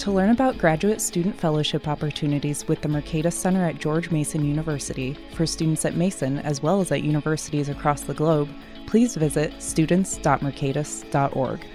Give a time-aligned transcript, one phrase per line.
[0.00, 5.14] To learn about graduate student fellowship opportunities with the Mercatus Center at George Mason University
[5.34, 8.48] for students at Mason as well as at universities across the globe,
[8.86, 11.66] please visit students.mercatus.org.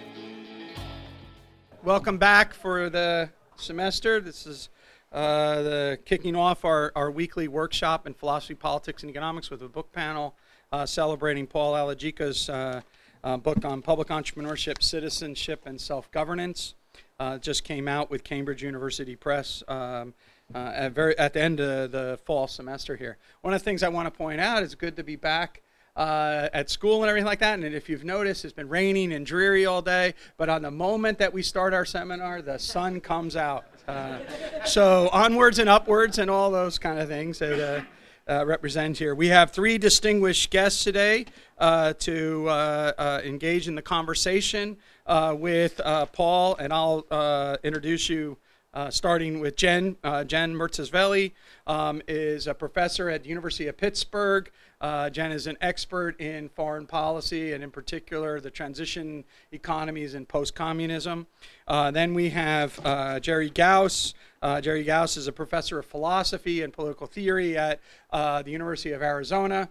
[1.84, 4.20] Welcome back for the semester.
[4.20, 4.70] This is
[5.12, 9.70] uh, the kicking off our, our weekly workshop in philosophy, politics, and economics with a
[9.70, 10.36] book panel
[10.72, 12.82] uh, celebrating Paul Aligica's uh,
[13.24, 16.74] uh, book on public entrepreneurship, citizenship, and self governance
[17.20, 20.14] uh, just came out with Cambridge University Press um,
[20.54, 23.18] uh, at, very, at the end of the fall semester here.
[23.42, 25.62] One of the things I want to point out is good to be back
[25.96, 27.54] uh, at school and everything like that.
[27.54, 30.14] And if you've noticed, it's been raining and dreary all day.
[30.38, 33.66] But on the moment that we start our seminar, the sun comes out.
[33.88, 34.20] Uh,
[34.66, 37.82] so onwards and upwards and all those kind of things that uh,
[38.28, 39.16] uh, represent here.
[39.16, 41.26] We have three distinguished guests today
[41.60, 48.10] uh, to uh, engage in the conversation uh, with uh, Paul, and I'll uh, introduce
[48.10, 48.38] you.
[48.90, 51.32] starting with Jen, Jen Murtazashvili
[51.66, 54.52] um, is a professor at the University of Pittsburgh.
[54.82, 61.26] Jen is an expert in foreign policy and, in particular, the transition economies and post-communism.
[61.68, 64.14] then we have Jerry Gaus.
[64.62, 67.80] Jerry Gaus is a professor of philosophy and political theory at
[68.12, 69.70] the University of Arizona.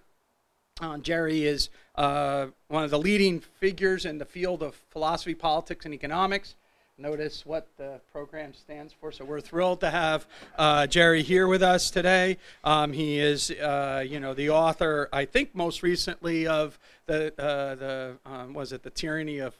[0.81, 5.85] Uh, Jerry is uh, one of the leading figures in the field of philosophy, politics,
[5.85, 6.57] and economics.
[6.99, 9.13] Notice what the program stands for.
[9.13, 10.27] So we're thrilled to have
[10.59, 12.39] uh, Jerry here with us today.
[12.65, 17.75] Um, he is, uh, you know, the author, I think, most recently of the uh,
[17.77, 19.55] the um, was it the tyranny of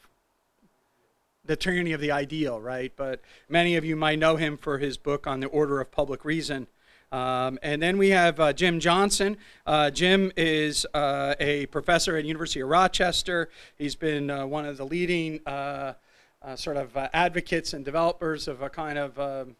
[1.45, 2.91] the tyranny of the ideal, right?
[2.93, 6.25] But many of you might know him for his book on the order of public
[6.25, 6.67] reason.
[7.11, 9.37] Um, and then we have uh, Jim Johnson.
[9.65, 13.49] Uh, Jim is uh, a professor at University of Rochester.
[13.77, 15.93] He's been uh, one of the leading uh,
[16.41, 19.55] uh, sort of advocates and developers of a kind of um,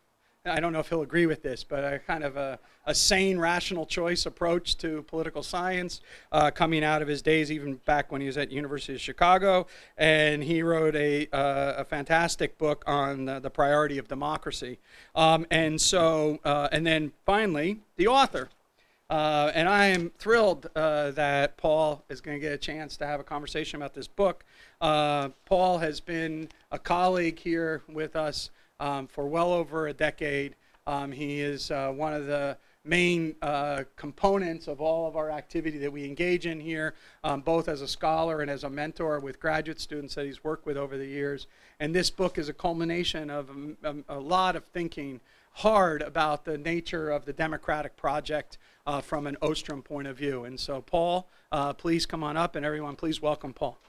[0.47, 3.39] I don't know if he'll agree with this, but a kind of a, a sane,
[3.39, 6.01] rational choice approach to political science
[6.31, 9.65] uh, coming out of his days, even back when he was at University of Chicago.
[9.97, 14.77] And he wrote a, uh, a fantastic book on the priority of democracy.
[15.15, 18.49] Um, and so, uh, and then finally, the author.
[19.09, 23.07] Uh, and I am thrilled uh, that Paul is going to get a chance to
[23.07, 24.45] have a conversation about this book.
[24.79, 30.55] Paul has been a colleague here with us um, for well over a decade.
[30.87, 35.77] Um, he is uh, one of the main uh, components of all of our activity
[35.79, 36.93] that we engage in here,
[37.23, 40.65] um, both as a scholar and as a mentor with graduate students that he's worked
[40.65, 41.47] with over the years.
[41.79, 45.19] And this book is a culmination of a, um, um, a lot of thinking
[45.51, 50.43] hard about the nature of the democratic project uh, from an Ostrom point of view.
[50.43, 53.79] And so, Paul, uh, please come on up, and everyone, please welcome Paul.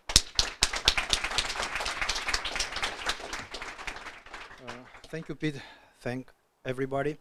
[5.08, 5.60] Thank you, Pete.
[6.00, 6.32] Thank
[6.64, 7.16] everybody.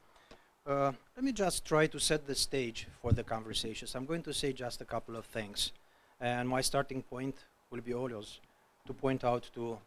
[0.65, 3.93] Uh, let me just try to set the stage for the conversations.
[3.93, 5.71] I'm going to say just a couple of things.
[6.19, 7.35] And my starting point
[7.69, 8.39] will be always
[8.87, 9.77] to point out to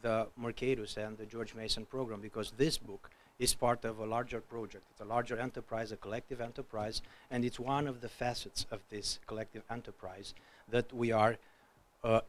[0.00, 3.10] the Mercatus and the George Mason program because this book
[3.40, 4.84] is part of a larger project.
[4.92, 9.18] It's a larger enterprise, a collective enterprise, and it's one of the facets of this
[9.26, 10.32] collective enterprise
[10.70, 11.36] that we are
[12.04, 12.20] uh,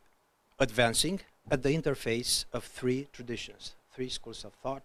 [0.57, 1.19] advancing
[1.51, 4.81] at the interface of three traditions, three schools of thought,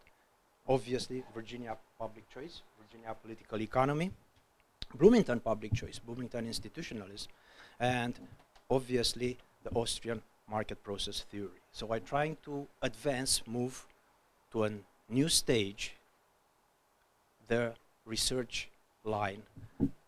[0.68, 4.10] obviously Virginia public choice, Virginia political economy,
[4.94, 7.28] Bloomington public choice, Bloomington institutionalism,
[7.80, 8.14] and
[8.70, 11.60] obviously the Austrian market process theory.
[11.72, 13.86] So I'm trying to advance, move
[14.52, 14.70] to a
[15.08, 15.94] new stage,
[17.48, 17.72] the
[18.06, 18.68] research
[19.04, 19.42] line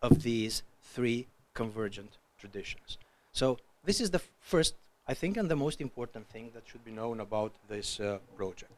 [0.01, 2.97] of these three convergent traditions.
[3.31, 4.75] So this is the first,
[5.07, 8.71] I think, and the most important thing that should be known about this uh, project.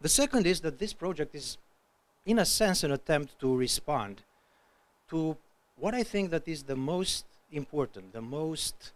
[0.00, 1.58] The second is that this project is,
[2.24, 4.22] in a sense, an attempt to respond
[5.10, 5.36] to
[5.76, 8.92] what I think that is the most important, the most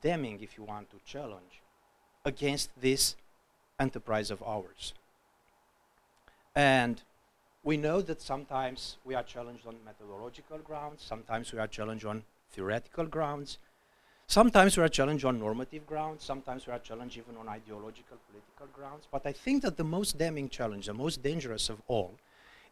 [0.00, 1.60] damning, if you want to challenge,
[2.24, 3.16] against this
[3.78, 4.94] enterprise of ours.
[6.54, 7.02] And
[7.62, 12.22] we know that sometimes we are challenged on methodological grounds, sometimes we are challenged on
[12.50, 13.58] theoretical grounds,
[14.28, 18.66] Sometimes we are challenged on normative grounds, sometimes we are challenged even on ideological, political
[18.72, 19.06] grounds.
[19.10, 22.12] But I think that the most damning challenge, the most dangerous of all,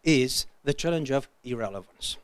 [0.03, 2.17] is the challenge of irrelevance.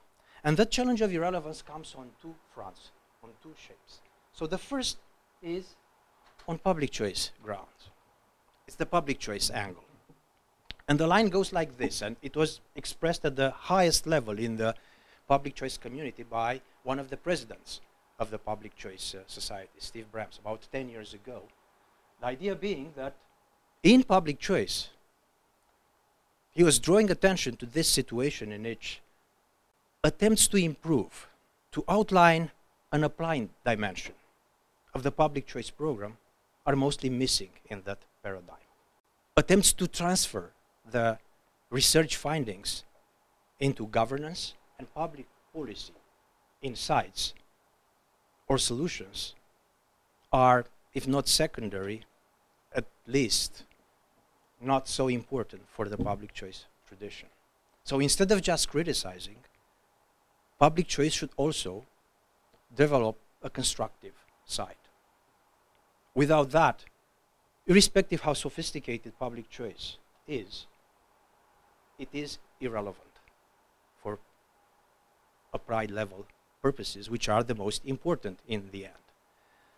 [0.43, 2.91] And that challenge of irrelevance comes on two fronts,
[3.23, 4.01] on two shapes.
[4.33, 4.97] So the first
[5.43, 5.77] is
[6.49, 7.91] on public choice grounds.
[8.67, 9.85] It's the public choice angle.
[10.89, 14.57] And the line goes like this, and it was expressed at the highest level in
[14.57, 14.75] the
[15.29, 17.81] public choice community by one of the presidents
[18.21, 21.43] of the Public Choice uh, Society, Steve Brams, about 10 years ago.
[22.21, 23.15] The idea being that
[23.83, 24.91] in public choice,
[26.51, 29.01] he was drawing attention to this situation in which
[30.05, 31.29] attempts to improve,
[31.73, 32.51] to outline
[32.93, 34.15] an applied dimension
[34.93, 36.19] of the public choice program
[36.67, 38.57] are mostly missing in that paradigm.
[39.37, 40.51] Attempts to transfer
[40.91, 41.19] the
[41.71, 42.85] research findings
[43.61, 45.95] into governance and public policy
[46.61, 47.33] insights
[48.51, 49.35] or solutions
[50.33, 52.03] are, if not secondary,
[52.75, 53.63] at least
[54.61, 57.29] not so important for the public choice tradition.
[57.85, 59.37] So instead of just criticizing,
[60.59, 61.85] public choice should also
[62.75, 64.15] develop a constructive
[64.45, 64.83] side.
[66.17, 66.85] Without that,
[67.69, 70.67] irrespective how sophisticated public choice is,
[72.01, 73.15] it is irrelevant
[74.03, 74.19] for a
[75.55, 76.27] applied level
[76.63, 78.95] purposes, which are the most important in the end.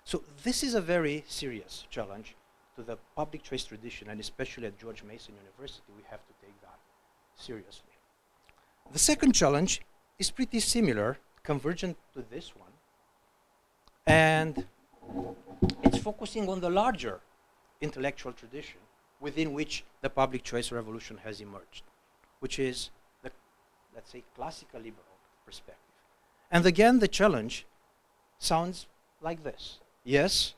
[0.05, 2.35] So this is a very serious challenge
[2.77, 6.61] to the public choice tradition, and especially at George Mason University, we have to take
[6.63, 6.79] that
[7.37, 7.93] seriously.
[8.93, 9.83] The second challenge
[10.19, 12.73] is pretty similar, convergent to this one,
[14.07, 14.67] and
[15.83, 17.21] it's focusing on the larger
[17.81, 18.81] intellectual tradition
[19.21, 21.85] within which the public choice revolution has emerged,
[22.41, 22.91] which is
[23.23, 23.31] the,
[23.95, 25.82] let's say, classical liberal perspective.
[26.53, 27.65] And again, the challenge
[28.39, 28.87] sounds
[29.23, 29.79] like this.
[30.05, 30.55] Yes,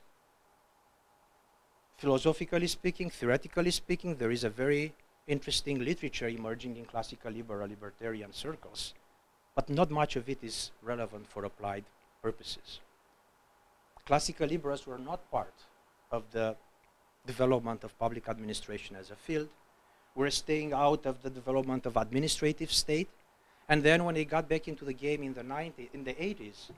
[1.97, 4.93] philosophically speaking, theoretically speaking, there is a very
[5.29, 8.93] interesting literature emerging in classical liberal libertarian circles,
[9.55, 11.85] but not much of it is relevant for applied
[12.21, 12.81] purposes.
[14.05, 15.55] Classical liberals were not part
[16.11, 16.57] of the
[17.25, 19.49] development of public administration as a field.
[20.17, 23.09] We're staying out of the development of administrative state
[23.69, 26.71] and then when they got back into the game in the 90s, in the 80s,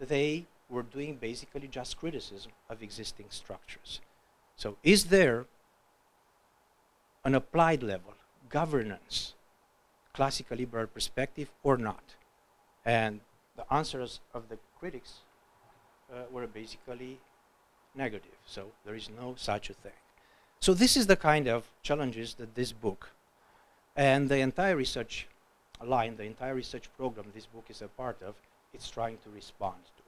[0.00, 4.00] they were doing basically just criticism of existing structures.
[4.56, 5.46] So is there
[7.24, 8.14] an applied level
[8.48, 9.34] governance,
[10.12, 12.14] classical liberal perspective or not?
[12.84, 13.20] And
[13.56, 15.20] the answers of the critics
[16.12, 17.18] uh, were basically
[17.94, 18.36] negative.
[18.46, 19.92] So there is no such a thing.
[20.60, 23.10] So this is the kind of challenges that this book
[23.96, 25.28] and the entire research
[25.82, 28.34] line, the entire research program this book is a part of,
[28.72, 30.02] it's trying to respond to.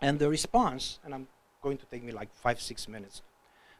[0.00, 1.26] And the response, and I'm
[1.62, 3.22] going to take me like five, six minutes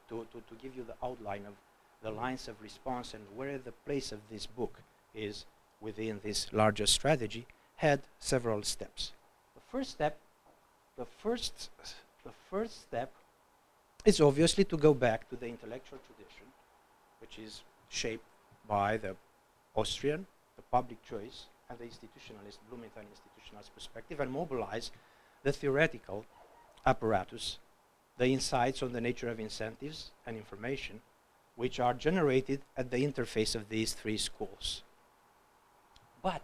[0.08, 1.54] to, to, to give you the outline of
[2.02, 4.80] the lines of response and where the place of this book
[5.14, 5.44] is
[5.80, 9.12] within this larger strategy, had several steps.
[9.54, 10.18] The first step,
[10.96, 11.70] the first,
[12.24, 13.12] the first step
[14.04, 16.46] is obviously to go back to the intellectual tradition,
[17.20, 18.24] which is shaped
[18.68, 19.16] by the
[19.74, 20.26] Austrian
[20.70, 24.90] public choice and the institutionalist, Bloomington institutionalist perspective, and mobilize
[25.42, 26.24] the theoretical
[26.86, 27.58] apparatus,
[28.18, 31.00] the insights on the nature of incentives and information,
[31.56, 34.82] which are generated at the interface of these three schools.
[36.22, 36.42] But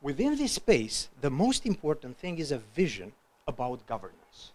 [0.00, 3.12] within this space, the most important thing is a vision
[3.46, 4.52] about governance.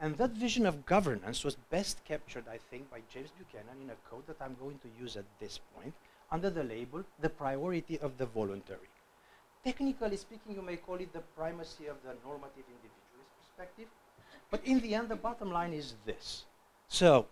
[0.00, 3.96] And that vision of governance was best captured, I think, by James Buchanan in a
[4.08, 5.94] quote that I'm going to use at this point,
[6.30, 8.88] under the label the priority of the voluntary.
[9.64, 13.88] Technically speaking, you may call it the primacy of the normative individualist perspective,
[14.50, 16.44] but in the end, the bottom line is this.
[16.88, 17.26] So,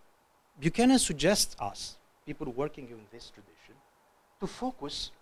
[0.60, 3.74] Buchanan suggests us, people working in this tradition,
[4.40, 5.12] to focus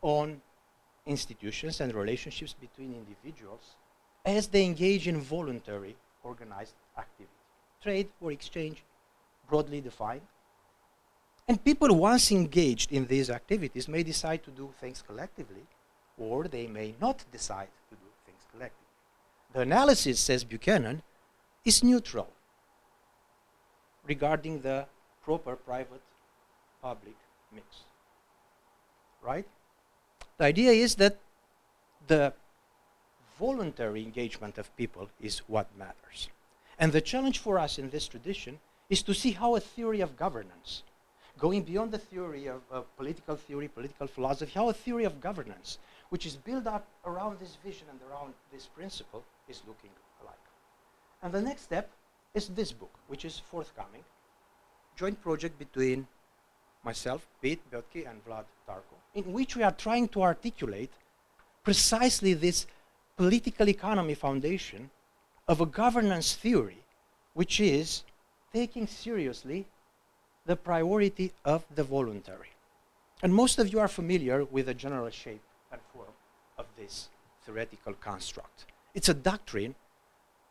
[0.00, 0.40] on
[1.04, 3.76] institutions and relationships between individuals
[4.24, 7.32] as they engage in voluntary organized activity.
[7.82, 8.84] Trade or exchange,
[9.48, 10.22] broadly defined,
[11.48, 15.66] and people once engaged in these activities may decide to do things collectively,
[16.18, 18.86] or they may not decide to do things collectively.
[19.52, 21.02] The analysis, says Buchanan,
[21.64, 22.28] is neutral
[24.06, 24.86] regarding the
[25.24, 27.16] proper private-public
[27.54, 27.66] mix.
[29.20, 29.46] Right?
[30.38, 31.18] The idea is that
[32.06, 32.32] the
[33.38, 36.28] voluntary engagement of people is what matters.
[36.78, 38.58] And the challenge for us in this tradition
[38.90, 40.82] is to see how a theory of governance
[41.38, 42.62] going beyond the theory of
[42.96, 45.78] political theory, political philosophy, how a theory of governance,
[46.10, 49.90] which is built up around this vision and around this principle, is looking
[50.22, 50.34] alike.
[51.22, 51.90] And the next step
[52.34, 54.04] is this book, which is forthcoming,
[54.96, 56.06] joint project between
[56.84, 60.90] myself, Pete Boettke, and Vlad Tarko, in which we are trying to articulate
[61.64, 62.66] precisely this
[63.16, 64.90] political economy foundation
[65.48, 66.78] of a governance theory
[67.34, 68.02] which is
[68.52, 69.66] taking seriously
[70.46, 72.50] the priority of the voluntary.
[73.22, 76.12] And most of you are familiar with the general shape and form
[76.58, 77.08] of this
[77.44, 78.66] theoretical construct.
[78.94, 79.74] It's a doctrine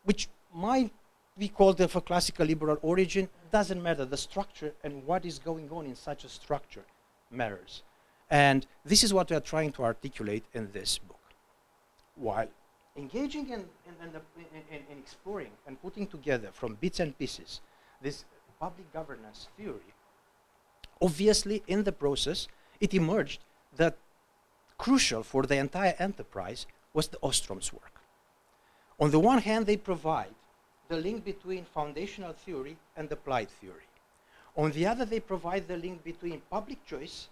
[0.04, 0.92] which might
[1.38, 4.06] be called of a classical liberal origin, doesn't matter.
[4.06, 6.84] The structure and what is going on in such a structure
[7.30, 7.84] matters.
[8.30, 11.20] And this is what we are trying to articulate in this book.
[12.16, 12.48] While
[12.96, 13.96] engaging in, in,
[14.70, 17.62] in, in, exploring and putting together from bits and pieces
[18.02, 18.26] this
[18.62, 19.92] public governance theory,
[21.02, 22.48] obviously in the process
[22.80, 23.42] it emerged
[23.76, 23.98] that
[24.78, 27.96] crucial for the entire enterprise was the Ostrom's work.
[29.00, 30.36] On the one hand, they provide
[30.90, 33.88] the link between foundational theory and applied theory.
[34.56, 37.30] On the other, they provide the link between public choice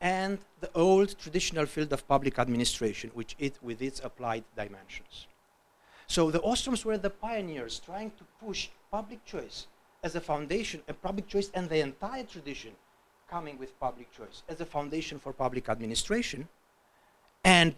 [0.00, 5.26] and the old traditional field of public administration, which it with its applied dimensions.
[6.06, 9.66] So the Ostroms were the pioneers trying to push public choice
[10.04, 12.72] as a foundation, a public choice and the entire tradition
[13.28, 16.46] coming with public choice as a foundation for public administration
[17.42, 17.74] and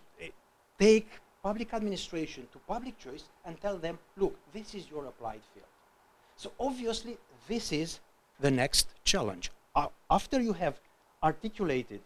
[0.79, 1.09] take
[1.43, 5.71] public administration to public choice and tell them, look, this is your applied field.
[6.37, 7.17] So obviously,
[7.47, 8.01] this is
[8.41, 9.53] the next challenge.
[9.75, 10.81] Uh, after you have
[11.23, 12.01] articulated,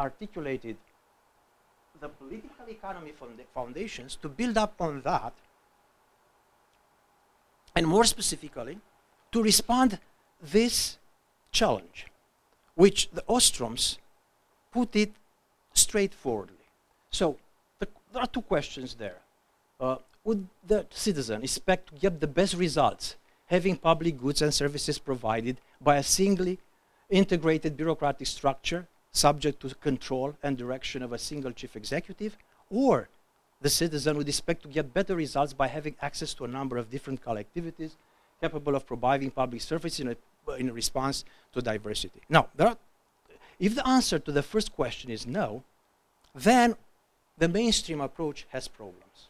[0.00, 0.76] articulated
[2.00, 3.12] the political economy
[3.52, 5.34] foundations to build up on that,
[7.76, 8.78] and more specifically,
[9.32, 9.98] to respond
[10.40, 10.98] this
[11.52, 12.06] challenge,
[12.74, 13.98] which the Ostroms
[14.72, 15.12] put it
[15.72, 16.54] straightforwardly.
[17.10, 17.36] So
[17.78, 19.18] there are two questions there.
[19.80, 23.16] Uh, would the citizen expect to get the best results
[23.46, 26.58] having public goods and services provided by a singly
[27.08, 32.36] integrated bureaucratic structure subject to control and direction of a single chief executive?
[32.70, 33.08] Or
[33.60, 36.90] the citizen would expect to get better results by having access to a number of
[36.90, 37.92] different collectivities
[38.40, 42.20] capable of providing public services in, a, in response to diversity?
[42.28, 42.76] Now, are,
[43.58, 45.64] if the answer to the first question is no,
[46.34, 46.76] then
[47.36, 49.28] the mainstream approach has problems.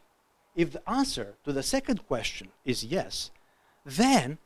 [0.55, 3.31] If the answer to the second question is yes,
[3.85, 4.37] then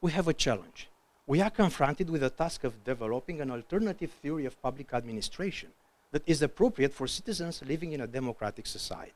[0.00, 0.88] we have a challenge.
[1.26, 5.70] We are confronted with the task of developing an alternative theory of public administration
[6.12, 9.12] that is appropriate for citizens living in a democratic society.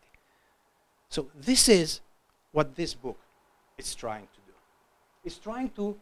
[1.09, 2.00] So this is
[2.52, 3.19] what this book
[3.76, 4.44] is trying to do.
[5.25, 5.97] It's trying to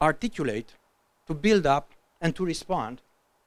[0.00, 0.72] articulate,
[1.26, 1.90] to build up,
[2.20, 3.00] and to respond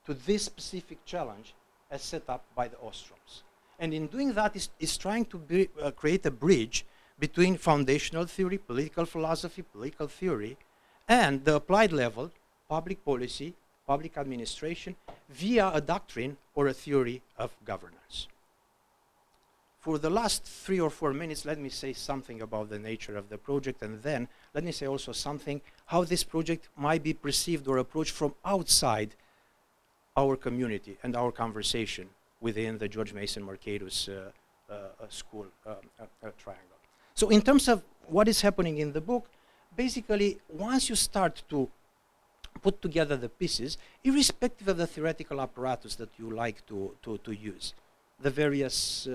[0.05, 1.53] to this specific challenge
[1.91, 3.43] as set up by the Ostroms.
[3.77, 6.85] And in doing that, is, is trying to be, uh, create a bridge
[7.19, 10.57] between foundational theory, political philosophy, political theory,
[11.07, 12.31] and the applied level,
[12.69, 13.53] public policy,
[13.85, 14.95] public administration,
[15.29, 18.27] via a doctrine or a theory of governance.
[19.85, 23.29] For the last three or four minutes, let me say something about the nature of
[23.29, 27.67] the project, and then let me say also something how this project might be perceived
[27.67, 29.13] or approached from outside
[30.17, 32.09] our community and our conversation
[32.41, 34.31] within the George Mason Mercatus uh,
[34.73, 35.75] uh, uh, school um,
[36.39, 36.79] triangle.
[37.13, 39.29] So in terms of what is happening in the book,
[39.75, 41.69] basically once you start to
[42.63, 47.33] put together the pieces, irrespective of the theoretical apparatus that you like to, to, to
[47.33, 47.75] use,
[48.19, 49.07] the various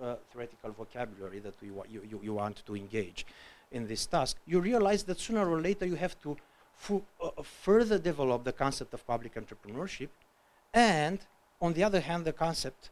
[0.00, 3.26] uh, uh, theoretical vocabulary that you, you, you, want to engage
[3.72, 6.36] in this task, you realize that sooner or later you have to
[6.90, 10.08] uh, further develop the concept of public entrepreneurship
[10.74, 11.18] and
[11.60, 12.90] on the other hand, the concept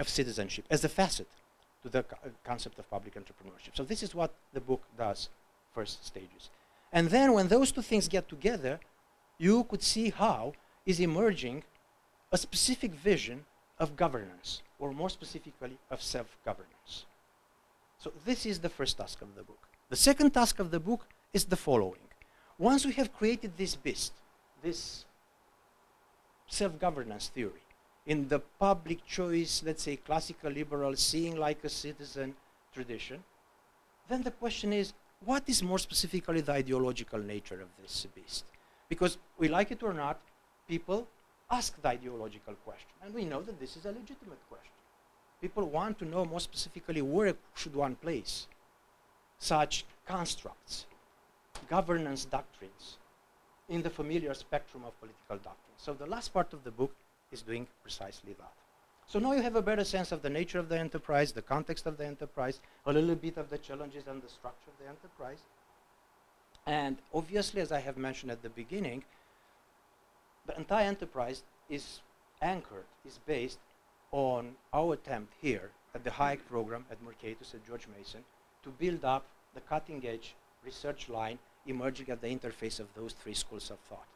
[0.00, 1.28] of citizenship as a facet
[1.82, 3.74] to the co concept of public entrepreneurship.
[3.74, 5.28] So this is what the book does,
[5.74, 6.50] first stages.
[6.92, 8.80] And then when those two things get together,
[9.38, 10.52] you could see how
[10.84, 11.62] is emerging
[12.32, 13.44] a specific vision
[13.78, 17.06] of governance, or more specifically, of self-governance.
[17.98, 19.68] So this is the first task of the book.
[19.90, 22.06] The second task of the book is the following.
[22.58, 24.12] Once we have created this beast,
[24.60, 25.04] this
[26.48, 27.64] self-governance theory.
[28.06, 32.34] In the public choice, let's say classical liberal, seeing like a citizen
[32.74, 33.22] tradition,
[34.08, 38.44] then the question is, what is more specifically the ideological nature of this beast?
[38.88, 40.20] Because we like it or not,
[40.66, 41.06] people
[41.52, 42.90] ask the ideological question.
[43.04, 44.72] And we know that this is a legitimate question.
[45.40, 48.46] People want to know more specifically where should one place
[49.38, 50.86] such constructs,
[51.68, 52.96] governance doctrines,
[53.68, 55.76] in the familiar spectrum of political doctrine.
[55.76, 56.94] So the last part of the book
[57.30, 58.52] is doing precisely that.
[59.06, 61.86] So now you have a better sense of the nature of the enterprise, the context
[61.86, 65.40] of the enterprise, a little bit of the challenges and the structure of the enterprise.
[66.66, 69.04] And obviously, as I have mentioned at the beginning,
[70.46, 72.00] the entire enterprise is
[72.40, 73.58] anchored, is based
[74.10, 78.24] on our attempt here at the Hayek program at Mercatus at George Mason
[78.62, 80.34] to build up the cutting edge
[80.64, 84.06] research line emerging at the interface of those three schools of thought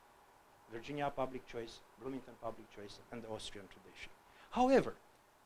[0.72, 4.10] Virginia public choice, Bloomington public choice, and the Austrian tradition.
[4.50, 4.94] However,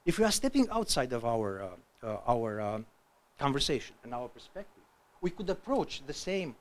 [0.06, 2.78] if we are stepping outside of our, uh, uh, our uh,
[3.38, 4.82] conversation and our perspective,
[5.20, 6.56] we could approach the same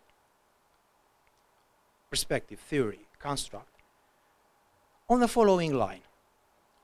[2.09, 3.78] perspective, theory, construct
[5.09, 6.01] on the following line.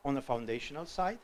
[0.03, 1.20] On the foundational side,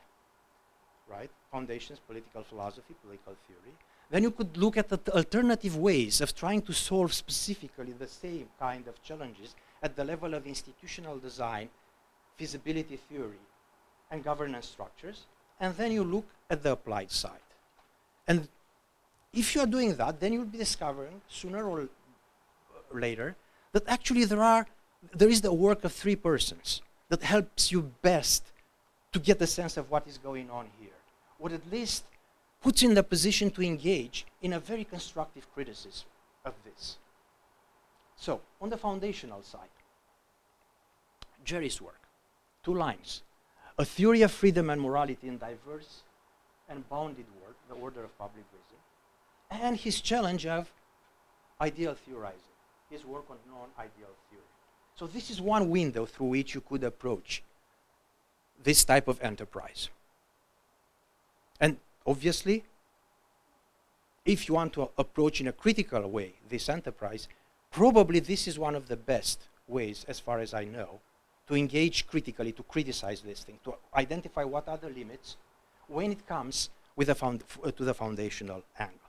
[1.10, 3.76] right, foundations, political philosophy, political theory,
[4.10, 8.48] then you could look at the alternative ways of trying to solve specifically the same
[8.60, 11.70] kind of challenges at the level of institutional design,
[12.38, 13.42] feasibility theory,
[14.10, 15.26] and governance structures.
[15.60, 17.48] And then you look at the applied side.
[18.28, 18.48] And
[19.34, 21.88] if you are doing that, then you'll be discovering sooner or
[22.94, 23.36] later
[23.72, 24.68] that actually there are
[25.16, 26.82] there is the work of three persons
[27.12, 28.42] that helps you best
[29.12, 31.00] to get a sense of what is going on here,
[31.40, 32.06] or at least
[32.62, 36.08] puts you in the position to engage in a very constructive criticism
[36.46, 36.98] of this.
[38.16, 39.76] So, on the foundational side,
[41.44, 42.00] Jerry's work,
[42.64, 43.24] two lines.
[43.78, 46.04] A theory of freedom and morality in diverse
[46.70, 48.80] and bounded work, the order of public wisdom,
[49.50, 50.72] and his challenge of
[51.60, 52.56] ideal theorizing,
[52.90, 54.51] his work on non-ideal theory.
[55.02, 57.42] So this is one window through which you could approach
[58.64, 59.90] this type of enterprise.
[61.60, 62.66] And obviously,
[64.24, 67.28] if you want to approach in a critical way this enterprise,
[67.72, 71.00] probably this is one of the best ways, as far as I know,
[71.48, 75.36] to engage critically, to criticize this thing, to identify what are the limits
[75.88, 77.44] when it comes with the found,
[77.76, 79.00] to the foundational angle.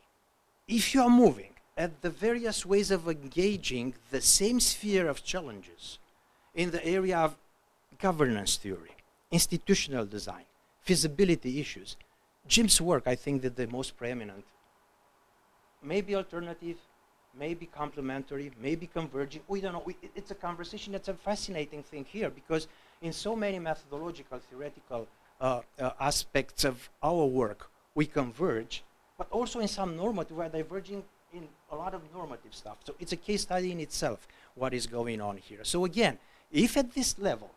[0.67, 5.99] If you are moving at the various ways of engaging the same sphere of challenges
[6.55, 7.37] in the area of
[7.99, 8.95] governance theory,
[9.31, 10.45] institutional design,
[10.83, 11.97] feasibility issues,
[12.47, 14.45] Jim's work, I think, that the most preeminent,
[15.83, 16.77] maybe alternative,
[17.39, 19.43] maybe complementary, maybe converging.
[19.49, 19.83] We don't know.
[19.85, 20.93] We, it's a conversation.
[20.93, 22.69] That's a fascinating thing here because
[23.01, 25.07] in so many methodological, theoretical
[25.41, 28.83] uh, uh, aspects of our work, we converge,
[29.17, 32.79] but also in some normative, we're diverging in a lot of normative stuff.
[32.85, 35.65] So it's a case study in itself, what is going on here.
[35.65, 36.19] So again,
[36.51, 37.51] if at this level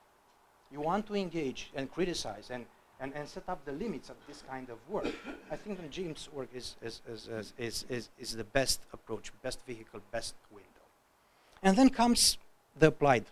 [0.71, 2.65] you want to engage and criticize and
[2.99, 5.07] and, and set up the limits of this kind of work.
[5.51, 9.59] I think that Jim's work is, is, is, is, is, is the best approach, best
[9.67, 10.69] vehicle, best window.
[11.61, 12.37] And then comes
[12.77, 13.25] the applied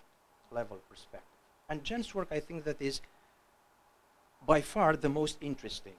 [0.52, 1.30] level perspective.
[1.70, 3.02] And Jen's work, I think, that is
[4.46, 5.94] by far the most interesting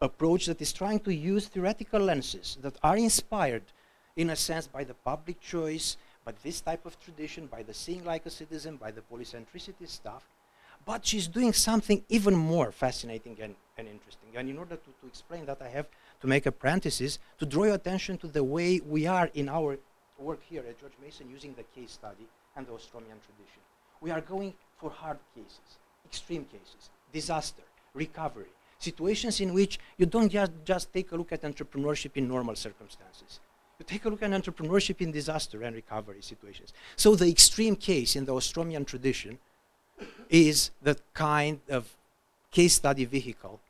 [0.00, 3.64] approach that is trying to use theoretical lenses that are inspired,
[4.16, 8.04] in a sense, by the public choice, by this type of tradition, by the seeing
[8.04, 10.24] like a citizen, by the polycentricity stuff,
[10.86, 14.30] but she's doing something even more fascinating and, and interesting.
[14.34, 15.86] And in order to, to explain that, I have
[16.22, 19.78] to make a parenthesis to draw your attention to the way we are in our
[20.18, 23.60] work here at George Mason using the case study and the Ostromian tradition.
[24.00, 27.62] We are going for hard cases, extreme cases, disaster,
[27.94, 32.56] recovery, situations in which you don't just, just take a look at entrepreneurship in normal
[32.56, 33.38] circumstances.
[33.78, 36.72] You take a look at entrepreneurship in disaster and recovery situations.
[36.96, 39.38] So the extreme case in the Ostromian tradition
[40.28, 41.96] is the kind of
[42.50, 43.60] case study vehicle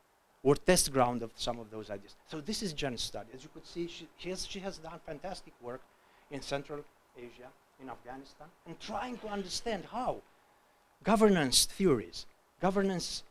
[0.43, 2.15] or test ground of some of those ideas.
[2.27, 3.29] So this is Jen's study.
[3.33, 5.81] As you could see, she, she, has, she has done fantastic work
[6.31, 6.83] in Central
[7.17, 7.49] Asia,
[7.81, 10.21] in Afghanistan, and trying to understand how
[11.03, 12.25] governance theories,
[12.59, 13.23] governance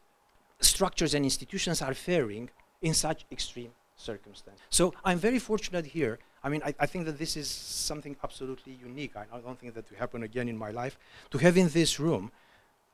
[0.61, 2.51] structures and institutions are faring
[2.83, 4.63] in such extreme circumstances.
[4.71, 6.19] So I'm very fortunate here.
[6.43, 9.15] I mean, I, I think that this is something absolutely unique.
[9.17, 10.99] I, I don't think that will happen again in my life,
[11.31, 12.33] to have in this room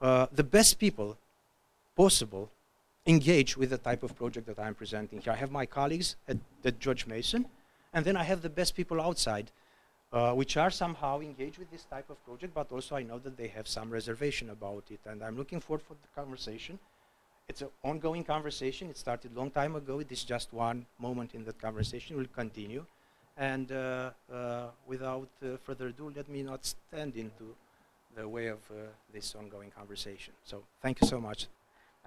[0.00, 1.16] uh, the best people
[1.96, 2.50] possible
[3.06, 5.32] engage with the type of project that I'm presenting here.
[5.32, 7.46] I have my colleagues at, at George Mason,
[7.94, 9.52] and then I have the best people outside,
[10.12, 13.36] uh, which are somehow engaged with this type of project, but also I know that
[13.36, 16.80] they have some reservation about it, and I'm looking forward for the conversation.
[17.48, 18.90] It's an ongoing conversation.
[18.90, 20.00] It started a long time ago.
[20.00, 22.16] It is just one moment in that conversation.
[22.16, 22.84] We'll continue.
[23.36, 27.54] And uh, uh without uh, further ado, let me not stand into
[28.16, 30.34] the way of uh, this ongoing conversation.
[30.42, 31.46] So thank you so much.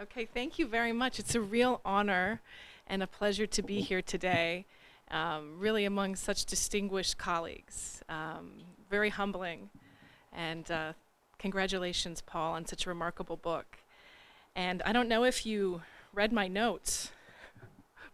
[0.02, 1.20] Okay, thank you very much.
[1.20, 2.42] It's a real honor
[2.88, 4.66] and a pleasure to be here today,
[5.12, 8.04] um, really among such distinguished colleagues.
[8.10, 8.52] Um,
[8.90, 9.70] very humbling.
[10.34, 10.94] And uh,
[11.38, 13.78] congratulations, Paul, on such a remarkable book.
[14.56, 15.82] And I don't know if you
[16.14, 17.12] read my notes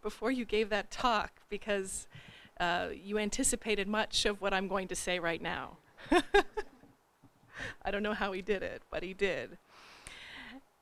[0.02, 2.08] before you gave that talk because
[2.60, 5.78] uh, you anticipated much of what I'm going to say right now.
[7.82, 9.58] I don't know how he did it, but he did.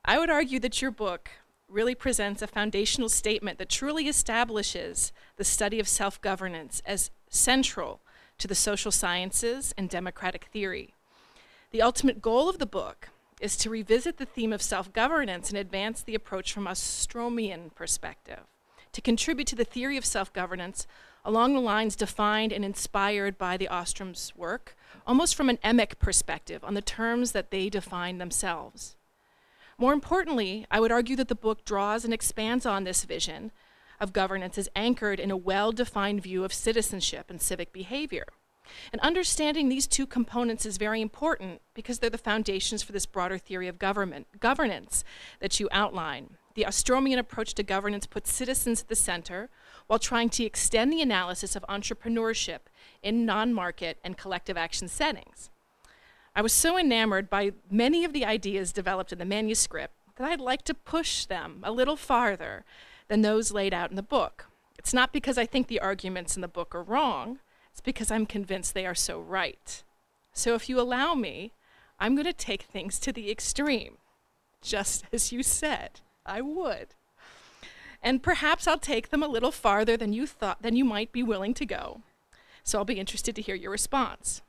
[0.06, 1.30] I would argue that your book
[1.70, 8.02] really presents a foundational statement that truly establishes the study of self governance as central
[8.38, 10.94] to the social sciences and democratic theory.
[11.72, 13.10] The ultimate goal of the book
[13.44, 17.76] is to revisit the theme of self governance and advance the approach from a Ostromian
[17.76, 18.40] perspective,
[18.94, 20.88] to contribute to the theory of self governance
[21.26, 24.76] along the lines defined and inspired by the Ostrom's work,
[25.06, 28.96] almost from an emic perspective on the terms that they define themselves.
[29.78, 33.52] More importantly, I would argue that the book draws and expands on this vision
[34.00, 38.26] of governance as anchored in a well defined view of citizenship and civic behavior.
[38.92, 43.38] And understanding these two components is very important because they're the foundations for this broader
[43.38, 45.04] theory of government governance
[45.40, 46.38] that you outline.
[46.56, 49.50] The Ostromian approach to governance puts citizens at the center
[49.88, 52.60] while trying to extend the analysis of entrepreneurship
[53.02, 55.50] in non market and collective action settings.
[56.36, 60.40] I was so enamored by many of the ideas developed in the manuscript that I'd
[60.40, 62.66] like to push them a little farther
[63.08, 64.48] than those laid out in the book.
[64.78, 67.40] It's not because I think the arguments in the book are wrong,
[67.74, 69.84] it's because I'm convinced they are so right.
[70.32, 71.54] So if you allow me,
[72.00, 73.98] I'm going to take things to the extreme,
[74.62, 76.90] just as you said I would.
[78.02, 81.24] And perhaps I'll take them a little farther than you thought than you might be
[81.24, 82.02] willing to go.
[82.64, 84.44] So I'll be interested to hear your response.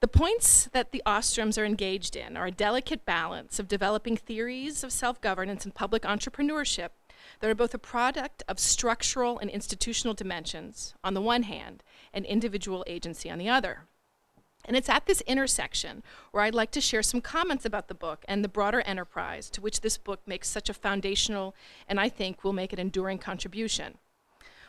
[0.00, 4.82] The points that the Ostroms are engaged in are a delicate balance of developing theories
[4.82, 6.90] of self governance and public entrepreneurship
[7.40, 12.24] that are both a product of structural and institutional dimensions on the one hand, and
[12.24, 13.86] individual agency on the other.
[14.64, 18.24] And it's at this intersection where I'd like to share some comments about the book
[18.28, 21.54] and the broader enterprise to which this book makes such a foundational
[21.88, 23.98] and I think will make an enduring contribution.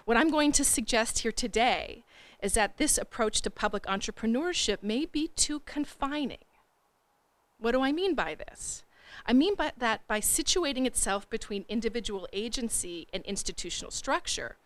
[0.05, 2.05] What I'm going to suggest here today
[2.41, 6.37] is that this approach to public entrepreneurship may be too confining.
[7.57, 8.83] What do I mean by this?
[9.25, 14.57] I mean by that by situating itself between individual agency and institutional structure,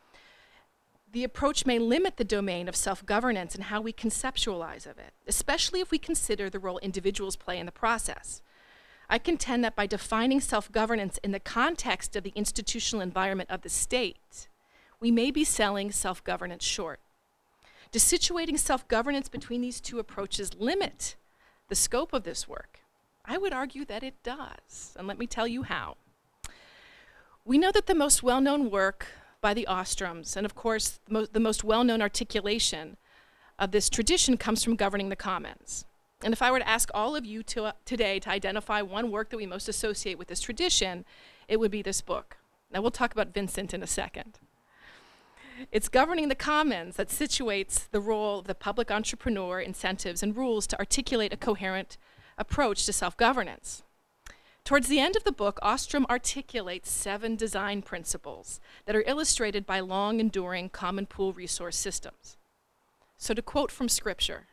[1.12, 5.14] the approach may limit the domain of self governance and how we conceptualize of it,
[5.28, 8.42] especially if we consider the role individuals play in the process.
[9.10, 13.62] I contend that by defining self governance in the context of the institutional environment of
[13.62, 14.48] the state,
[15.00, 17.00] we may be selling self governance short.
[17.92, 21.16] Does situating self governance between these two approaches limit
[21.70, 22.80] the scope of this work?
[23.26, 25.98] I would argue that it does, and let me tell you how.
[27.46, 29.08] We know that the most well known work
[29.44, 30.36] by the Ostroms.
[30.36, 32.98] And of course, the, mo- the most well known articulation
[33.60, 35.86] of this tradition comes from governing the commons.
[36.24, 39.12] And if I were to ask all of you to, uh, today to identify one
[39.12, 41.06] work that we most associate with this tradition,
[41.48, 42.38] it would be this book.
[42.72, 44.40] Now, we'll talk about Vincent in a second.
[45.72, 50.66] It's governing the commons that situates the role of the public entrepreneur, incentives, and rules
[50.68, 51.98] to articulate a coherent
[52.38, 53.84] approach to self governance.
[54.64, 59.82] Towards the end of the book, Ostrom articulates seven design principles that are illustrated by
[59.82, 62.38] long enduring common pool resource systems.
[63.18, 64.48] So, to quote from Scripture,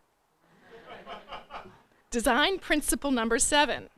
[2.10, 3.88] design principle number seven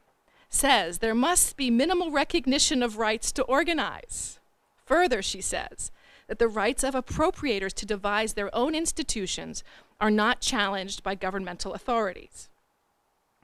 [0.50, 4.38] says there must be minimal recognition of rights to organize.
[4.84, 5.90] Further, she says
[6.26, 9.64] that the rights of appropriators to devise their own institutions
[9.98, 12.50] are not challenged by governmental authorities.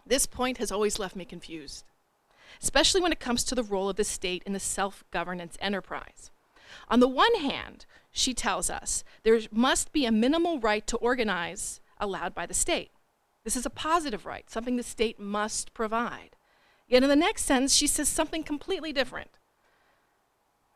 [0.09, 1.85] This point has always left me confused
[2.63, 6.31] especially when it comes to the role of the state in the self governance enterprise.
[6.89, 11.81] On the one hand, she tells us there must be a minimal right to organize
[11.99, 12.91] allowed by the state.
[13.45, 16.37] This is a positive right, something the state must provide.
[16.87, 19.31] Yet in the next sentence, she says something completely different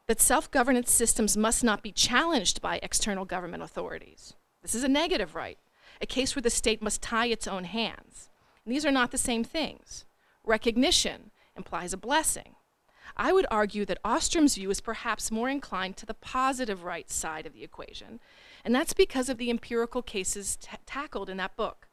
[0.06, 4.34] that self governance systems must not be challenged by external government authorities.
[4.60, 5.58] This is a negative right,
[6.00, 8.30] a case where the state must tie its own hands.
[8.64, 10.04] And these are not the same things.
[10.44, 12.56] Recognition implies a blessing.
[13.16, 17.46] I would argue that Ostrom's view is perhaps more inclined to the positive right side
[17.46, 18.20] of the equation,
[18.64, 21.88] and that's because of the empirical cases t- tackled in that book.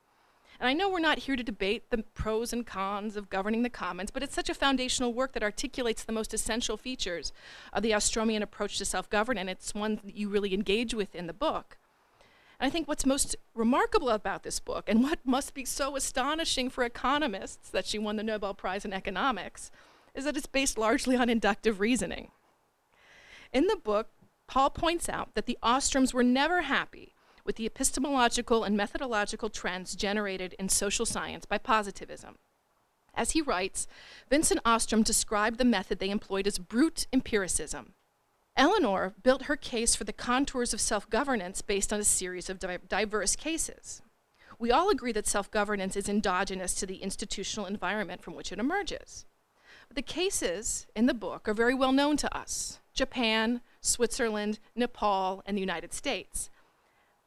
[0.59, 3.69] And I know we're not here to debate the pros and cons of governing the
[3.69, 7.31] commons, but it's such a foundational work that articulates the most essential features
[7.71, 9.49] of the Ostromian approach to self governance.
[9.49, 11.77] It's one that you really engage with in the book.
[12.59, 16.69] And I think what's most remarkable about this book, and what must be so astonishing
[16.69, 19.71] for economists that she won the Nobel Prize in Economics,
[20.13, 22.31] is that it's based largely on inductive reasoning.
[23.53, 24.07] In the book,
[24.47, 27.13] Paul points out that the Ostroms were never happy
[27.45, 32.35] with the epistemological and methodological trends generated in social science by positivism.
[33.15, 33.87] As he writes,
[34.29, 37.93] Vincent Ostrom described the method they employed as brute empiricism,
[38.59, 42.59] Eleanor built her case for the contours of self governance based on a series of
[42.59, 44.01] di- diverse cases.
[44.59, 48.59] We all agree that self governance is endogenous to the institutional environment from which it
[48.59, 49.25] emerges.
[49.95, 55.55] The cases in the book are very well known to us Japan, Switzerland, Nepal, and
[55.55, 56.49] the United States.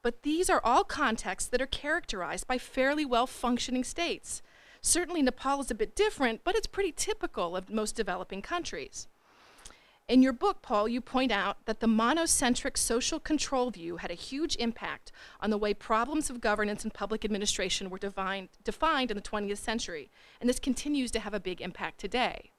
[0.03, 4.43] But these are all contexts that are characterized by fairly well functioning states.
[4.83, 9.09] Certainly, Nepal is a bit different, but it's pretty typical of most developing countries.
[10.13, 14.15] In your book, Paul, you point out that the monocentric social control view had a
[14.15, 19.17] huge impact on the way problems of governance and public administration were defined, defined in
[19.17, 22.51] the 20th century, and this continues to have a big impact today.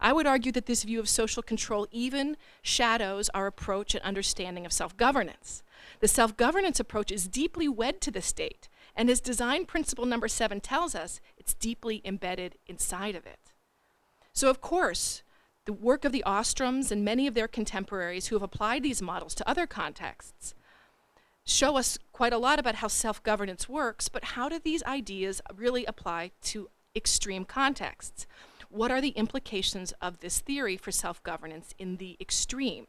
[0.00, 4.64] I would argue that this view of social control even shadows our approach and understanding
[4.64, 5.62] of self governance.
[6.00, 10.28] The self governance approach is deeply wed to the state, and as design principle number
[10.28, 13.52] seven tells us, it's deeply embedded inside of it.
[14.32, 15.22] So, of course,
[15.66, 19.34] the work of the Ostroms and many of their contemporaries who have applied these models
[19.34, 20.54] to other contexts
[21.44, 25.40] show us quite a lot about how self governance works, but how do these ideas
[25.54, 28.26] really apply to extreme contexts?
[28.70, 32.86] What are the implications of this theory for self governance in the extreme?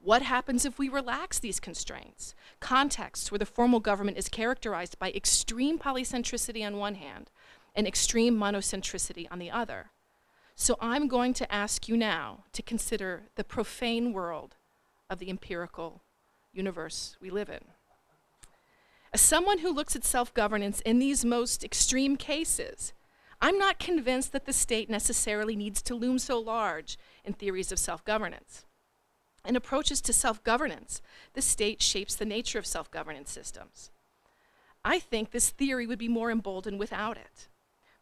[0.00, 2.34] What happens if we relax these constraints?
[2.58, 7.30] Contexts where the formal government is characterized by extreme polycentricity on one hand
[7.74, 9.90] and extreme monocentricity on the other.
[10.54, 14.56] So I'm going to ask you now to consider the profane world
[15.08, 16.02] of the empirical
[16.52, 17.64] universe we live in.
[19.12, 22.92] As someone who looks at self governance in these most extreme cases,
[23.40, 27.78] I'm not convinced that the state necessarily needs to loom so large in theories of
[27.78, 28.64] self governance.
[29.44, 31.02] In approaches to self governance,
[31.34, 33.90] the state shapes the nature of self governance systems.
[34.84, 37.48] I think this theory would be more emboldened without it.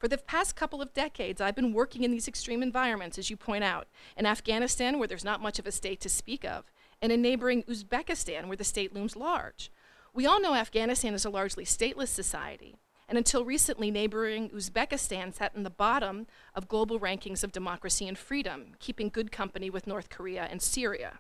[0.01, 3.37] For the past couple of decades, I've been working in these extreme environments, as you
[3.37, 3.87] point out,
[4.17, 6.65] in Afghanistan, where there's not much of a state to speak of,
[7.03, 9.71] and in neighboring Uzbekistan, where the state looms large.
[10.15, 12.77] We all know Afghanistan is a largely stateless society,
[13.11, 18.17] and until recently, neighboring Uzbekistan sat in the bottom of global rankings of democracy and
[18.17, 21.19] freedom, keeping good company with North Korea and Syria.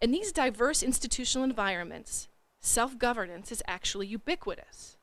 [0.00, 2.28] In these diverse institutional environments,
[2.58, 4.96] self governance is actually ubiquitous.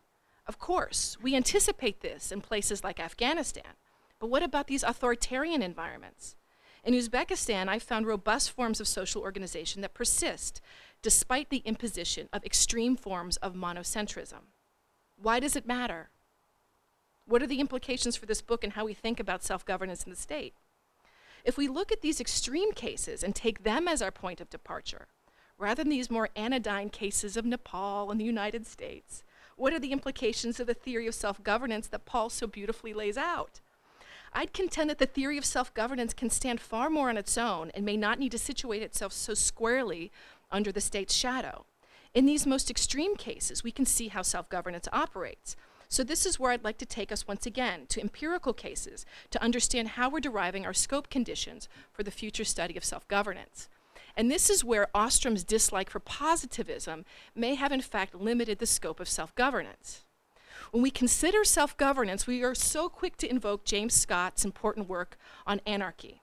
[0.49, 3.77] Of course, we anticipate this in places like Afghanistan,
[4.17, 6.35] but what about these authoritarian environments?
[6.83, 10.59] In Uzbekistan, I found robust forms of social organization that persist
[11.03, 14.49] despite the imposition of extreme forms of monocentrism.
[15.21, 16.09] Why does it matter?
[17.25, 20.09] What are the implications for this book and how we think about self governance in
[20.09, 20.55] the state?
[21.45, 25.09] If we look at these extreme cases and take them as our point of departure,
[25.59, 29.23] rather than these more anodyne cases of Nepal and the United States,
[29.59, 33.17] what are the implications of the theory of self governance that Paul so beautifully lays
[33.17, 33.59] out?
[34.31, 37.71] I'd contend that the theory of self governance can stand far more on its own
[37.73, 40.11] and may not need to situate itself so squarely
[40.51, 41.65] under the state's shadow.
[42.13, 45.55] In these most extreme cases, we can see how self governance operates.
[45.89, 49.41] So, this is where I'd like to take us once again to empirical cases to
[49.43, 53.67] understand how we're deriving our scope conditions for the future study of self governance.
[54.15, 58.99] And this is where Ostrom's dislike for positivism may have, in fact, limited the scope
[58.99, 60.03] of self governance.
[60.71, 65.17] When we consider self governance, we are so quick to invoke James Scott's important work
[65.47, 66.21] on anarchy.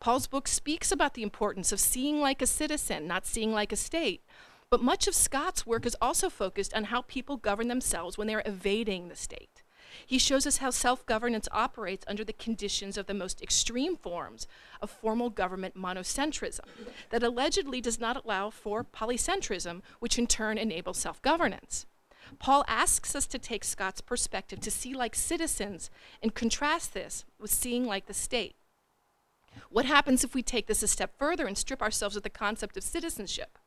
[0.00, 3.76] Paul's book speaks about the importance of seeing like a citizen, not seeing like a
[3.76, 4.22] state.
[4.68, 8.42] But much of Scott's work is also focused on how people govern themselves when they're
[8.44, 9.55] evading the state.
[10.04, 14.46] He shows us how self governance operates under the conditions of the most extreme forms
[14.82, 16.66] of formal government monocentrism
[17.10, 21.86] that allegedly does not allow for polycentrism, which in turn enables self governance.
[22.38, 25.90] Paul asks us to take Scott's perspective to see like citizens
[26.22, 28.56] and contrast this with seeing like the state.
[29.70, 32.76] What happens if we take this a step further and strip ourselves of the concept
[32.76, 33.58] of citizenship,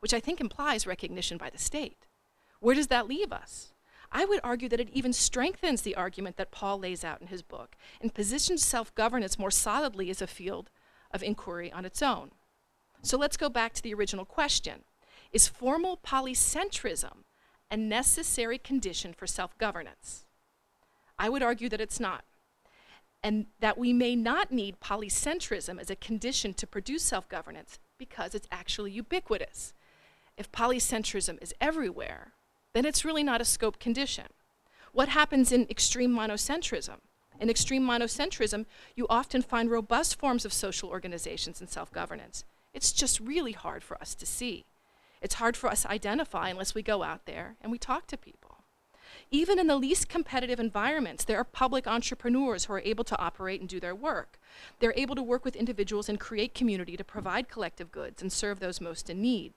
[0.00, 2.06] which I think implies recognition by the state?
[2.60, 3.72] Where does that leave us?
[4.16, 7.42] I would argue that it even strengthens the argument that Paul lays out in his
[7.42, 10.70] book and positions self governance more solidly as a field
[11.10, 12.30] of inquiry on its own.
[13.02, 14.84] So let's go back to the original question
[15.32, 17.24] Is formal polycentrism
[17.70, 20.24] a necessary condition for self governance?
[21.18, 22.24] I would argue that it's not,
[23.22, 28.34] and that we may not need polycentrism as a condition to produce self governance because
[28.34, 29.74] it's actually ubiquitous.
[30.38, 32.32] If polycentrism is everywhere,
[32.76, 34.26] then it's really not a scope condition.
[34.92, 36.98] What happens in extreme monocentrism?
[37.40, 42.44] In extreme monocentrism, you often find robust forms of social organizations and self governance.
[42.74, 44.66] It's just really hard for us to see.
[45.22, 48.18] It's hard for us to identify unless we go out there and we talk to
[48.18, 48.58] people.
[49.30, 53.60] Even in the least competitive environments, there are public entrepreneurs who are able to operate
[53.60, 54.38] and do their work.
[54.80, 58.60] They're able to work with individuals and create community to provide collective goods and serve
[58.60, 59.54] those most in need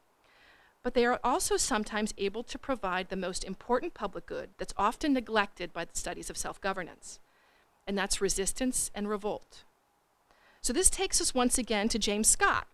[0.84, 5.14] but they are also sometimes able to provide the most important public good that's often
[5.14, 7.20] neglected by the studies of self governance,
[7.86, 9.64] and that's resistance and revolt.
[10.62, 12.68] So this takes us once again to James Scott,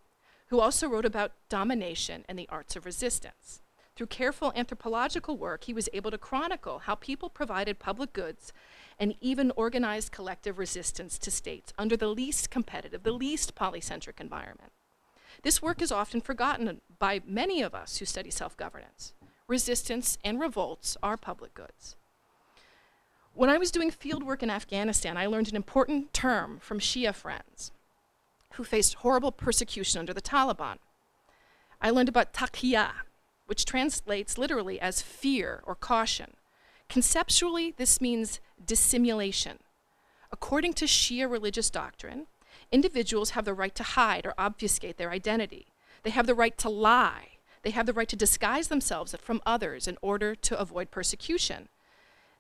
[0.48, 3.62] who also wrote about domination and the arts of resistance.
[3.96, 8.52] Through careful anthropological work, he was able to chronicle how people provided public goods
[9.00, 14.72] and even organized collective resistance to states under the least competitive, the least polycentric environment.
[15.46, 19.14] This work is often forgotten by many of us who study self governance.
[19.48, 21.96] Resistance and revolts are public goods.
[23.36, 27.14] When I was doing field work in Afghanistan, I learned an important term from Shia
[27.14, 27.72] friends
[28.54, 30.78] who faced horrible persecution under the Taliban.
[31.80, 32.90] I learned about taqiyya,
[33.46, 36.34] which translates literally as fear or caution.
[36.90, 39.60] Conceptually, this means dissimulation.
[40.32, 42.26] According to Shia religious doctrine,
[42.72, 45.68] individuals have the right to hide or obfuscate their identity.
[46.04, 47.38] They have the right to lie.
[47.64, 51.68] They have the right to disguise themselves from others in order to avoid persecution.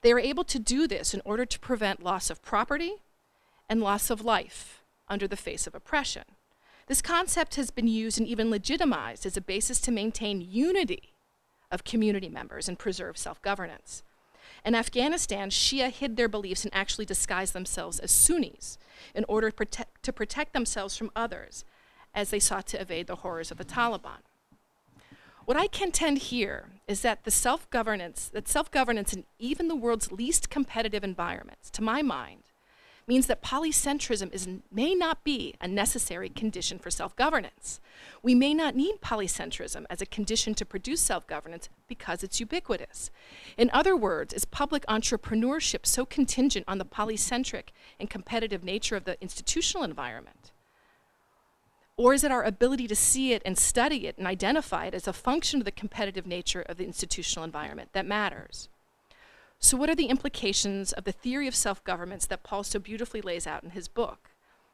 [0.01, 2.97] They are able to do this in order to prevent loss of property
[3.67, 6.23] and loss of life under the face of oppression.
[6.87, 11.13] This concept has been used and even legitimized as a basis to maintain unity
[11.71, 14.03] of community members and preserve self governance.
[14.65, 18.79] In Afghanistan, Shia hid their beliefs and actually disguised themselves as Sunnis
[19.13, 21.63] in order protect, to protect themselves from others
[22.15, 24.23] as they sought to evade the horrors of the Taliban.
[25.45, 30.49] What I contend here is that the self-governance, that self-governance in even the world's least
[30.49, 32.44] competitive environments, to my mind,
[33.07, 37.79] means that polycentrism is, may not be a necessary condition for self governance.
[38.23, 43.11] We may not need polycentrism as a condition to produce self governance because it's ubiquitous.
[43.57, 49.05] In other words, is public entrepreneurship so contingent on the polycentric and competitive nature of
[49.05, 50.51] the institutional environment?
[51.97, 55.07] Or is it our ability to see it and study it and identify it as
[55.07, 58.67] a function of the competitive nature of the institutional environment that matters?
[59.59, 63.21] So, what are the implications of the theory of self governance that Paul so beautifully
[63.21, 64.31] lays out in his book?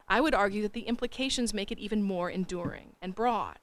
[0.07, 3.59] I would argue that the implications make it even more enduring and broad.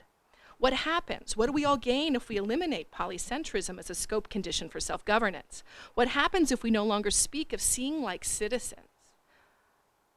[0.59, 1.37] What happens?
[1.37, 5.05] What do we all gain if we eliminate polycentrism as a scope condition for self
[5.05, 5.63] governance?
[5.95, 8.89] What happens if we no longer speak of seeing like citizens,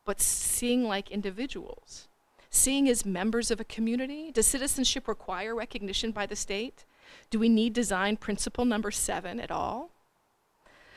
[0.03, 2.07] but seeing like individuals?
[2.49, 4.31] Seeing as members of a community?
[4.31, 6.85] Does citizenship require recognition by the state?
[7.29, 9.90] Do we need design principle number seven at all?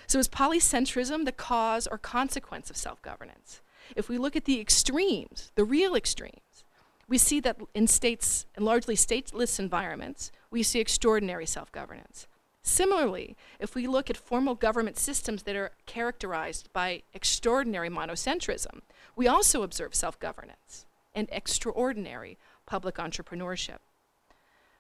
[0.07, 3.61] So, is polycentrism the cause or consequence of self governance?
[3.97, 6.65] If we look at the extremes, the real extremes,
[7.09, 12.27] we see that in states, in largely stateless environments, we see extraordinary self governance.
[12.63, 18.81] Similarly, if we look at formal government systems that are characterized by extraordinary monocentrism,
[19.17, 23.79] we also observe self governance and extraordinary public entrepreneurship.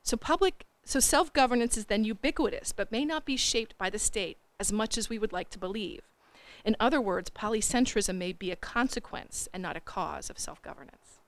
[0.02, 3.98] So, public, so self governance is then ubiquitous, but may not be shaped by the
[3.98, 6.02] state as much as we would like to believe.
[6.64, 11.20] In other words, polycentrism may be a consequence and not a cause of self governance.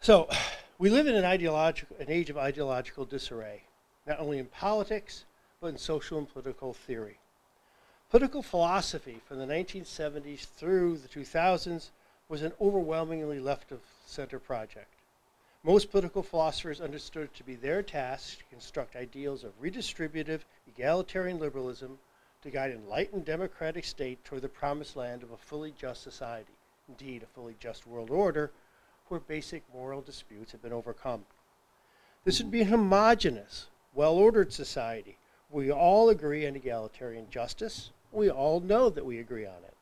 [0.00, 0.28] So,
[0.78, 3.62] we live in an, ideological, an age of ideological disarray,
[4.06, 5.24] not only in politics,
[5.60, 7.18] but in social and political theory.
[8.10, 11.90] Political philosophy from the 1970s through the 2000s
[12.28, 14.93] was an overwhelmingly left of center project.
[15.64, 21.40] Most political philosophers understood it to be their task to construct ideals of redistributive, egalitarian
[21.40, 21.98] liberalism
[22.42, 26.52] to guide an enlightened democratic state toward the promised land of a fully just society,
[26.88, 28.52] indeed, a fully just world order,
[29.08, 31.24] where basic moral disputes have been overcome.
[32.24, 35.16] This would be a homogenous, well ordered society
[35.54, 37.90] we all agree on egalitarian justice.
[38.10, 39.73] We all know that we agree on it.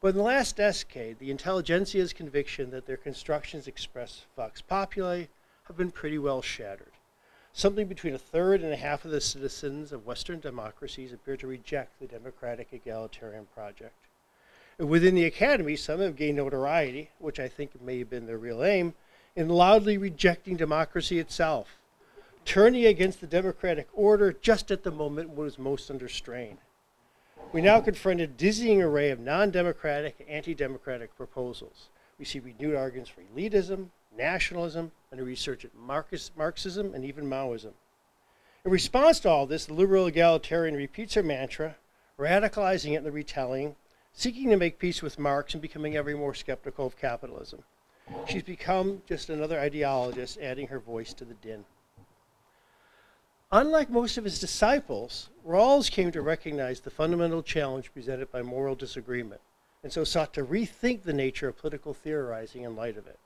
[0.00, 5.26] But in the last decade, the intelligentsia's conviction that their constructions express vox populi
[5.64, 6.92] have been pretty well shattered.
[7.52, 11.46] Something between a third and a half of the citizens of Western democracies appear to
[11.46, 14.06] reject the democratic egalitarian project.
[14.78, 18.38] And within the academy, some have gained notoriety, which I think may have been their
[18.38, 18.94] real aim,
[19.36, 21.78] in loudly rejecting democracy itself,
[22.46, 26.56] turning against the democratic order just at the moment when it was most under strain
[27.52, 31.88] we now confront a dizzying array of non democratic anti democratic proposals.
[32.18, 37.72] We see renewed arguments for elitism, nationalism, and a resurgent Marxism and even Maoism.
[38.64, 41.76] In response to all this, the liberal egalitarian repeats her mantra,
[42.18, 43.74] radicalizing it in the retelling,
[44.12, 47.64] seeking to make peace with Marx and becoming ever more skeptical of capitalism.
[48.28, 51.64] She's become just another ideologist, adding her voice to the din.
[53.52, 58.76] Unlike most of his disciples, Rawls came to recognize the fundamental challenge presented by moral
[58.76, 59.40] disagreement,
[59.82, 63.18] and so sought to rethink the nature of political theorizing in light of it.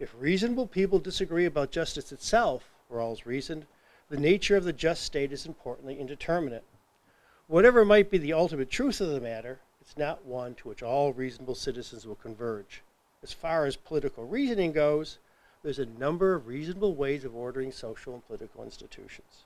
[0.00, 3.66] If reasonable people disagree about justice itself, Rawls reasoned,
[4.08, 6.64] the nature of the just state is importantly indeterminate.
[7.46, 11.12] Whatever might be the ultimate truth of the matter, it's not one to which all
[11.12, 12.82] reasonable citizens will converge.
[13.22, 15.18] As far as political reasoning goes,
[15.64, 19.44] there's a number of reasonable ways of ordering social and political institutions.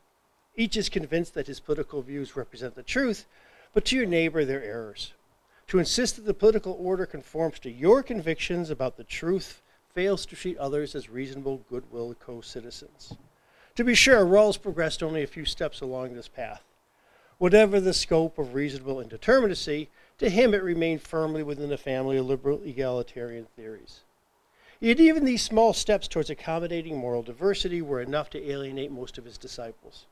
[0.57, 3.25] Each is convinced that his political views represent the truth,
[3.73, 5.13] but to your neighbor, they're errors.
[5.69, 9.63] To insist that the political order conforms to your convictions about the truth
[9.95, 13.15] fails to treat others as reasonable, goodwill co citizens.
[13.77, 16.65] To be sure, Rawls progressed only a few steps along this path.
[17.39, 19.87] Whatever the scope of reasonable indeterminacy,
[20.19, 24.01] to him it remained firmly within the family of liberal egalitarian theories.
[24.81, 29.25] Yet even these small steps towards accommodating moral diversity were enough to alienate most of
[29.25, 30.07] his disciples.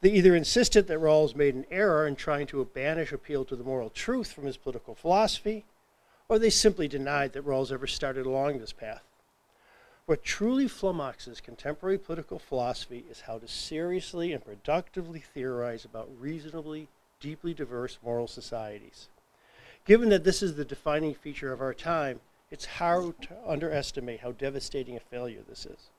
[0.00, 3.64] They either insisted that Rawls made an error in trying to banish appeal to the
[3.64, 5.64] moral truth from his political philosophy,
[6.28, 9.02] or they simply denied that Rawls ever started along this path.
[10.06, 16.88] What truly flummoxes contemporary political philosophy is how to seriously and productively theorize about reasonably,
[17.20, 19.08] deeply diverse moral societies.
[19.86, 22.20] Given that this is the defining feature of our time,
[22.50, 25.90] it's hard to underestimate how devastating a failure this is.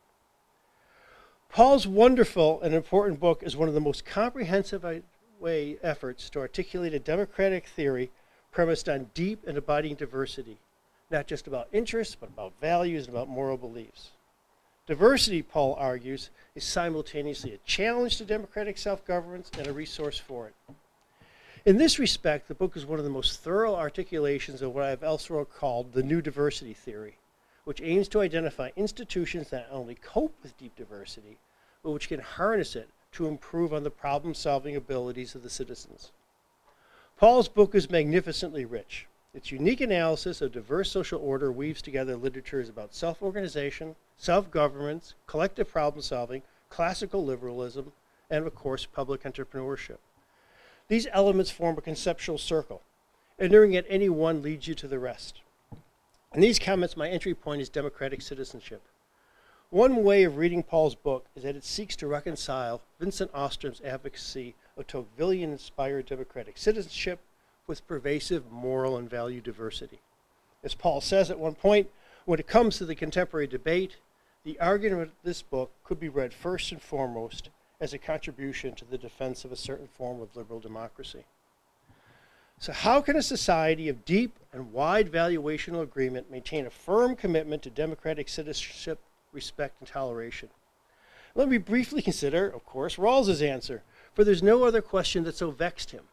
[1.49, 4.85] Paul's wonderful and important book is one of the most comprehensive
[5.39, 8.11] way efforts to articulate a democratic theory
[8.51, 10.57] premised on deep and abiding diversity,
[11.11, 14.11] not just about interests, but about values and about moral beliefs.
[14.87, 20.47] Diversity, Paul argues, is simultaneously a challenge to democratic self governance and a resource for
[20.47, 20.55] it.
[21.65, 24.91] In this respect, the book is one of the most thorough articulations of what I
[24.91, 27.17] have elsewhere called the new diversity theory,
[27.63, 31.39] which aims to identify institutions that not only cope with deep diversity,
[31.81, 36.11] but which can harness it to improve on the problem solving abilities of the citizens.
[37.17, 39.07] Paul's book is magnificently rich.
[39.33, 45.15] Its unique analysis of diverse social order weaves together literatures about self organization, self governance,
[45.25, 47.91] collective problem solving, classical liberalism,
[48.29, 49.97] and of course, public entrepreneurship.
[50.87, 52.81] These elements form a conceptual circle.
[53.39, 55.41] Entering at any one leads you to the rest.
[56.33, 58.81] In these comments, my entry point is democratic citizenship.
[59.71, 64.53] One way of reading Paul's book is that it seeks to reconcile Vincent Ostrom's advocacy
[64.77, 67.19] of Tocquevillian inspired democratic citizenship
[67.67, 69.99] with pervasive moral and value diversity.
[70.63, 71.89] As Paul says at one point,
[72.25, 73.97] when it comes to the contemporary debate,
[74.43, 77.49] the argument of this book could be read first and foremost
[77.79, 81.25] as a contribution to the defense of a certain form of liberal democracy.
[82.57, 87.63] So, how can a society of deep and wide valuational agreement maintain a firm commitment
[87.63, 88.99] to democratic citizenship,
[89.33, 90.49] respect, and toleration?
[91.35, 95.51] Let me briefly consider, of course, Rawls's answer, for there's no other question that so
[95.51, 96.05] vexed him.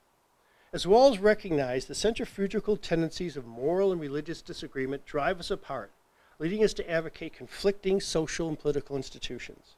[0.73, 5.93] As Rawls recognized, the centrifugal tendencies of moral and religious disagreement drive us apart,
[6.41, 9.77] leading us to advocate conflicting social and political institutions.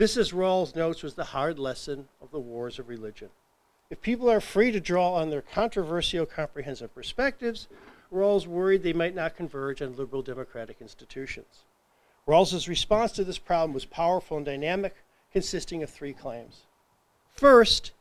[0.00, 3.28] This, as Rawls notes, was the hard lesson of the wars of religion.
[3.90, 7.68] If people are free to draw on their controversial comprehensive perspectives,
[8.10, 11.64] Rawls worried they might not converge on liberal democratic institutions.
[12.26, 14.94] Rawls's response to this problem was powerful and dynamic,
[15.34, 16.62] consisting of three claims.
[17.34, 17.92] First,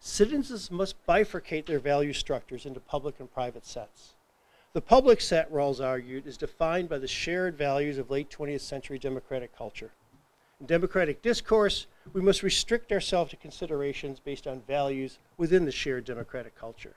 [0.00, 4.14] citizens must bifurcate their value structures into public and private sets.
[4.72, 8.98] The public set, Rawls argued, is defined by the shared values of late 20th century
[8.98, 9.92] democratic culture.
[10.60, 16.06] In democratic discourse, we must restrict ourselves to considerations based on values within the shared
[16.06, 16.96] democratic culture.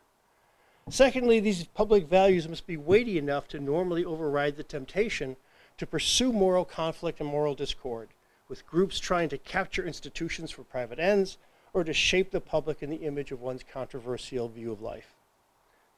[0.90, 5.36] Secondly, these public values must be weighty enough to normally override the temptation
[5.78, 8.10] to pursue moral conflict and moral discord,
[8.48, 11.38] with groups trying to capture institutions for private ends
[11.74, 15.14] or to shape the public in the image of one's controversial view of life.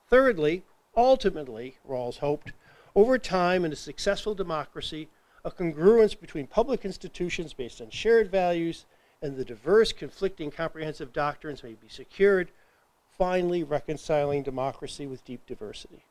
[0.09, 0.63] Thirdly,
[0.97, 2.51] ultimately, Rawls hoped,
[2.95, 5.07] over time in a successful democracy,
[5.43, 8.85] a congruence between public institutions based on shared values
[9.21, 12.51] and the diverse, conflicting, comprehensive doctrines may be secured,
[13.17, 16.03] finally reconciling democracy with deep diversity.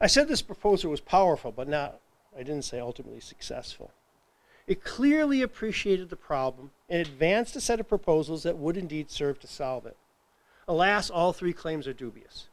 [0.00, 2.00] I said this proposal was powerful, but not,
[2.34, 3.90] I didn't say ultimately successful.
[4.66, 9.40] It clearly appreciated the problem and advanced a set of proposals that would indeed serve
[9.40, 9.96] to solve it.
[10.66, 12.48] Alas, all three claims are dubious.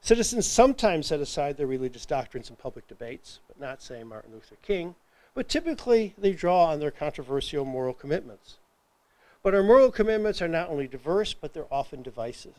[0.00, 4.56] Citizens sometimes set aside their religious doctrines in public debates, but not, say, Martin Luther
[4.62, 4.96] King,
[5.34, 8.56] but typically they draw on their controversial moral commitments.
[9.42, 12.54] But our moral commitments are not only diverse, but they're often divisive.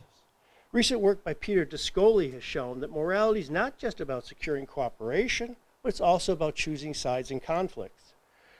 [0.72, 5.56] Recent work by Peter DeScioli has shown that morality is not just about securing cooperation,
[5.82, 8.12] but it's also about choosing sides in conflicts.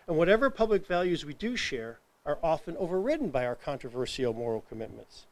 [0.06, 5.26] And whatever public values we do share are often overridden by our controversial moral commitments.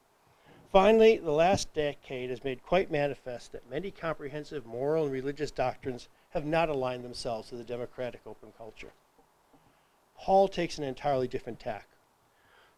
[0.72, 6.08] Finally, the last decade has made quite manifest that many comprehensive moral and religious doctrines
[6.32, 8.92] have not aligned themselves to the democratic open culture.
[10.18, 11.88] Paul takes an entirely different tack.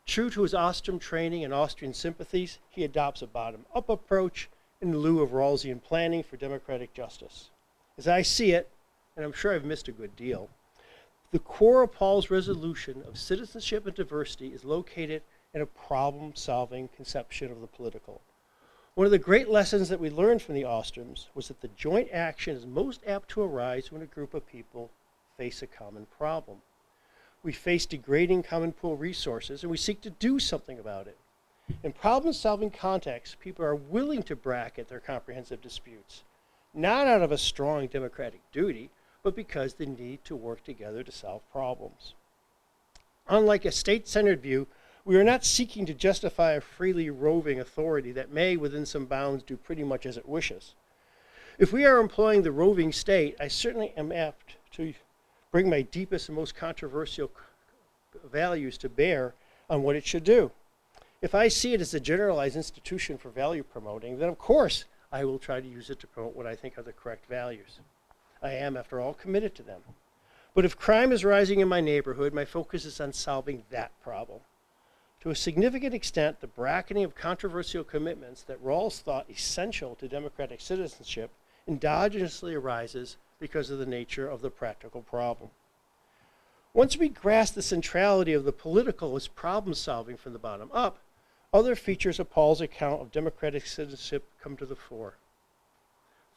[0.07, 4.49] True to his Ostrom training and Austrian sympathies, he adopts a bottom up approach
[4.81, 7.51] in lieu of Rawlsian planning for democratic justice.
[7.97, 8.71] As I see it,
[9.17, 10.51] and I'm sure I've missed a good deal.
[11.31, 16.89] The core of Paul's resolution of citizenship and diversity is located in a problem solving
[16.89, 18.21] conception of the political.
[18.97, 22.11] One of the great lessons that we learned from the Ostroms was that the joint
[22.13, 24.93] action is most apt to arise when a group of people
[25.37, 26.59] face a common problem.
[27.43, 31.19] We face degrading common pool resources and we seek to do something about it.
[31.83, 36.23] In problem solving contexts, people are willing to bracket their comprehensive disputes,
[36.73, 38.91] not out of a strong democratic duty,
[39.25, 42.15] but because they need to work together to solve problems.
[43.27, 44.69] Unlike a state centered view,
[45.05, 49.43] we are not seeking to justify a freely roving authority that may, within some bounds,
[49.43, 50.75] do pretty much as it wishes.
[51.59, 54.95] If we are employing the roving state, I certainly am apt to
[55.53, 57.31] bring my deepest and most controversial
[58.33, 59.35] values to bear
[59.69, 60.51] on what it should do.
[61.21, 65.25] If I see it as a generalized institution for value promoting, then of course I
[65.25, 67.79] will try to use it to promote what I think are the correct values.
[68.43, 69.81] I am, after all, committed to them.
[70.55, 74.41] But if crime is rising in my neighborhood, my focus is on solving that problem.
[75.25, 80.61] To a significant extent, the bracketing of controversial commitments that Rawls thought essential to democratic
[80.61, 81.31] citizenship
[81.67, 85.49] endogenously arises because of the nature of the practical problem.
[86.75, 90.99] Once we grasp the centrality of the political as problem solving from the bottom up,
[91.55, 95.15] other features of Paul's account of democratic citizenship come to the fore.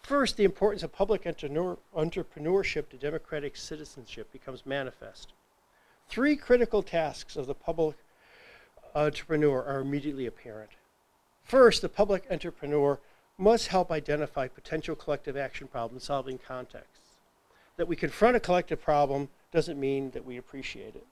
[0.01, 5.33] First, the importance of public entrepreneurship to democratic citizenship becomes manifest.
[6.07, 7.97] Three critical tasks of the public
[9.05, 10.71] entrepreneur are immediately apparent.
[11.43, 12.99] First, the public entrepreneur
[13.37, 17.11] must help identify potential collective action problem solving contexts.
[17.77, 21.05] That we confront a collective problem doesn't mean that we appreciate it.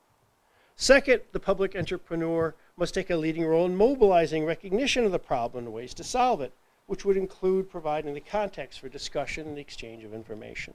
[0.76, 5.66] Second, the public entrepreneur must take a leading role in mobilizing recognition of the problem
[5.66, 6.52] and ways to solve it,
[6.88, 10.74] which would include providing the context for discussion and exchange of information.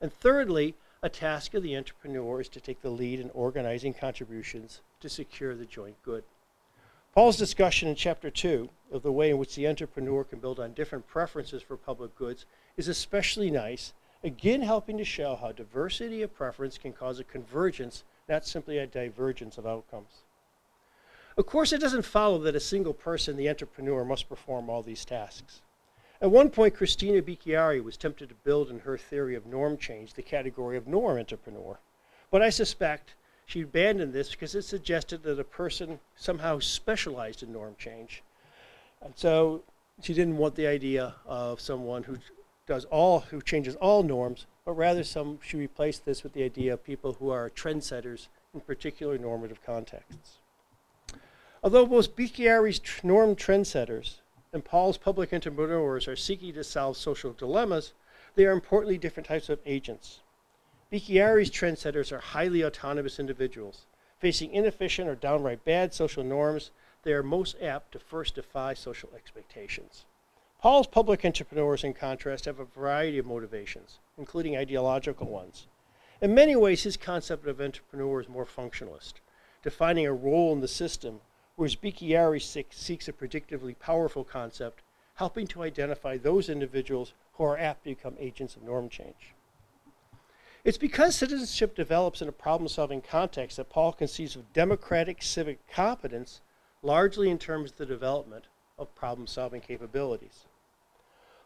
[0.00, 4.80] And thirdly, a task of the entrepreneur is to take the lead in organizing contributions
[5.00, 6.24] to secure the joint good.
[7.14, 10.72] Paul's discussion in chapter 2 of the way in which the entrepreneur can build on
[10.72, 12.44] different preferences for public goods
[12.76, 13.92] is especially nice,
[14.22, 18.86] again helping to show how diversity of preference can cause a convergence, not simply a
[18.86, 20.24] divergence of outcomes.
[21.38, 25.04] Of course, it doesn't follow that a single person, the entrepreneur, must perform all these
[25.04, 25.60] tasks.
[26.20, 30.14] At one point, Cristina Bicchieri was tempted to build in her theory of norm change
[30.14, 31.78] the category of norm entrepreneur.
[32.30, 33.14] But I suspect
[33.44, 38.22] she abandoned this because it suggested that a person somehow specialized in norm change.
[39.02, 39.62] And so
[40.02, 42.18] she didn't want the idea of someone who
[42.66, 46.72] does all who changes all norms, but rather some she replaced this with the idea
[46.72, 50.38] of people who are trendsetters in particular normative contexts.
[51.62, 54.16] Although most Bicchieri's norm trendsetters
[54.52, 57.92] and Paul's public entrepreneurs are seeking to solve social dilemmas,
[58.34, 60.20] they are importantly different types of agents.
[60.92, 63.86] Bicchieri's trendsetters are highly autonomous individuals.
[64.18, 66.70] Facing inefficient or downright bad social norms,
[67.02, 70.04] they are most apt to first defy social expectations.
[70.60, 75.66] Paul's public entrepreneurs, in contrast, have a variety of motivations, including ideological ones.
[76.22, 79.14] In many ways, his concept of entrepreneur is more functionalist,
[79.62, 81.20] defining a role in the system
[81.56, 84.82] whereas Bicchieri seeks a predictively powerful concept,
[85.14, 89.34] helping to identify those individuals who are apt to become agents of norm change.
[90.64, 95.58] It's because citizenship develops in a problem solving context that Paul conceives of democratic civic
[95.70, 96.40] competence
[96.82, 98.46] largely in terms of the development
[98.78, 100.44] of problem solving capabilities.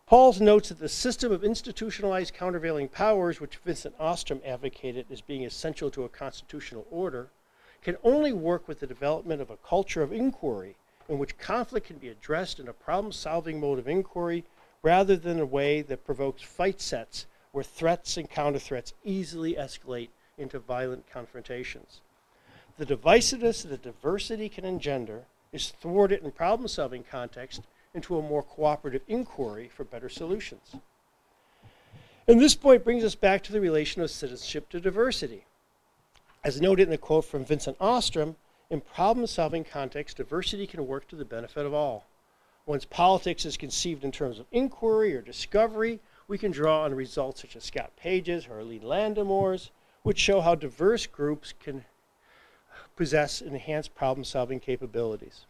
[0.06, 5.44] Paul notes that the system of institutionalized countervailing powers, which Vincent Ostrom advocated as being
[5.44, 7.30] essential to a constitutional order,
[7.82, 10.76] can only work with the development of a culture of inquiry
[11.08, 14.44] in which conflict can be addressed in a problem solving mode of inquiry
[14.82, 20.08] rather than a way that provokes fight sets where threats and counter threats easily escalate
[20.38, 22.00] into violent confrontations.
[22.78, 27.62] The divisiveness that diversity can engender is thwarted in problem solving context
[27.92, 30.76] into a more cooperative inquiry for better solutions.
[32.28, 35.44] And this point brings us back to the relation of citizenship to diversity.
[36.42, 38.36] As noted in the quote from Vincent Ostrom,
[38.70, 42.06] in problem solving context, diversity can work to the benefit of all.
[42.64, 47.42] Once politics is conceived in terms of inquiry or discovery, we can draw on results
[47.42, 49.58] such as Scott Page's or Arlene
[50.02, 51.84] which show how diverse groups can
[52.96, 55.44] possess enhanced problem solving capabilities.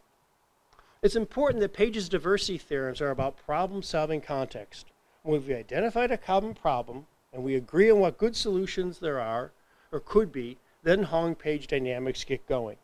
[1.01, 4.87] It's important that Page's diversity theorems are about problem solving context.
[5.23, 9.51] When we've identified a common problem and we agree on what good solutions there are
[9.91, 12.77] or could be, then Hong Page dynamics get going.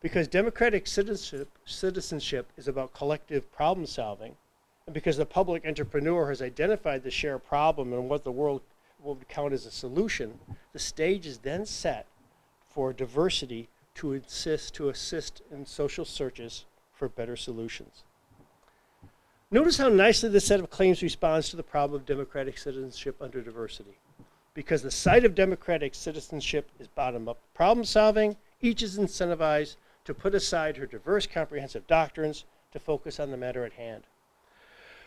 [0.00, 4.36] Because democratic citizenship, citizenship is about collective problem solving,
[4.86, 8.62] and because the public entrepreneur has identified the shared problem and what the world
[9.02, 10.38] would count as a solution,
[10.72, 12.06] the stage is then set
[12.68, 18.04] for diversity to assist to assist in social searches for better solutions.
[19.50, 23.42] Notice how nicely this set of claims responds to the problem of democratic citizenship under
[23.42, 23.98] diversity.
[24.54, 30.14] Because the site of democratic citizenship is bottom up problem solving, each is incentivized to
[30.14, 34.04] put aside her diverse comprehensive doctrines to focus on the matter at hand.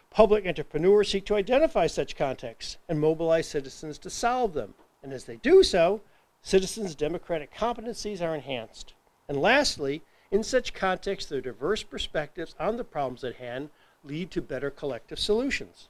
[0.10, 4.76] Public entrepreneurs seek to identify such contexts and mobilize citizens to solve them.
[5.02, 6.02] And as they do so,
[6.42, 8.94] citizens' democratic competencies are enhanced.
[9.28, 13.70] And lastly, in such contexts, their diverse perspectives on the problems at hand
[14.04, 15.90] lead to better collective solutions.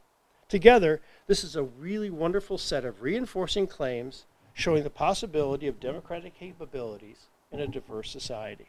[0.53, 6.37] Together, this is a really wonderful set of reinforcing claims showing the possibility of democratic
[6.37, 8.67] capabilities in a diverse society.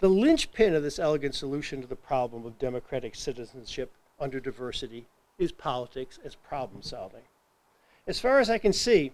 [0.00, 5.06] The linchpin of this elegant solution to the problem of democratic citizenship under diversity
[5.38, 7.22] is politics as problem solving.
[8.08, 9.12] As far as I can see,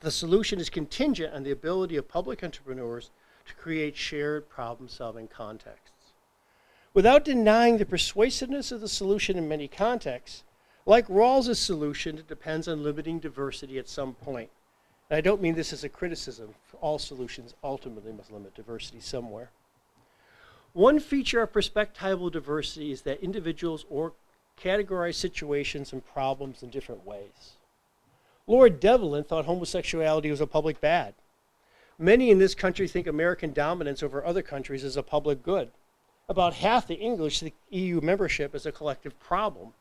[0.00, 3.10] the solution is contingent on the ability of public entrepreneurs
[3.46, 5.89] to create shared problem solving contexts.
[6.92, 10.42] Without denying the persuasiveness of the solution in many contexts,
[10.86, 14.50] like Rawls's solution, it depends on limiting diversity at some point.
[15.08, 16.54] And I don't mean this as a criticism.
[16.80, 19.50] All solutions ultimately must limit diversity somewhere.
[20.72, 24.12] One feature of perspectival diversity is that individuals or
[24.60, 27.56] categorize situations and problems in different ways.
[28.46, 31.14] Lord Devlin thought homosexuality was a public bad.
[31.98, 35.70] Many in this country think American dominance over other countries is a public good.
[36.30, 39.72] About half the English think EU membership is a collective problem.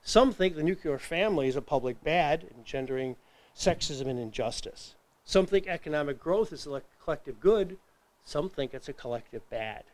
[0.00, 3.16] Some think the nuclear family is a public bad, engendering
[3.54, 4.94] sexism and injustice.
[5.26, 7.76] Some think economic growth is a collective good.
[8.24, 9.84] Some think it's a collective bad.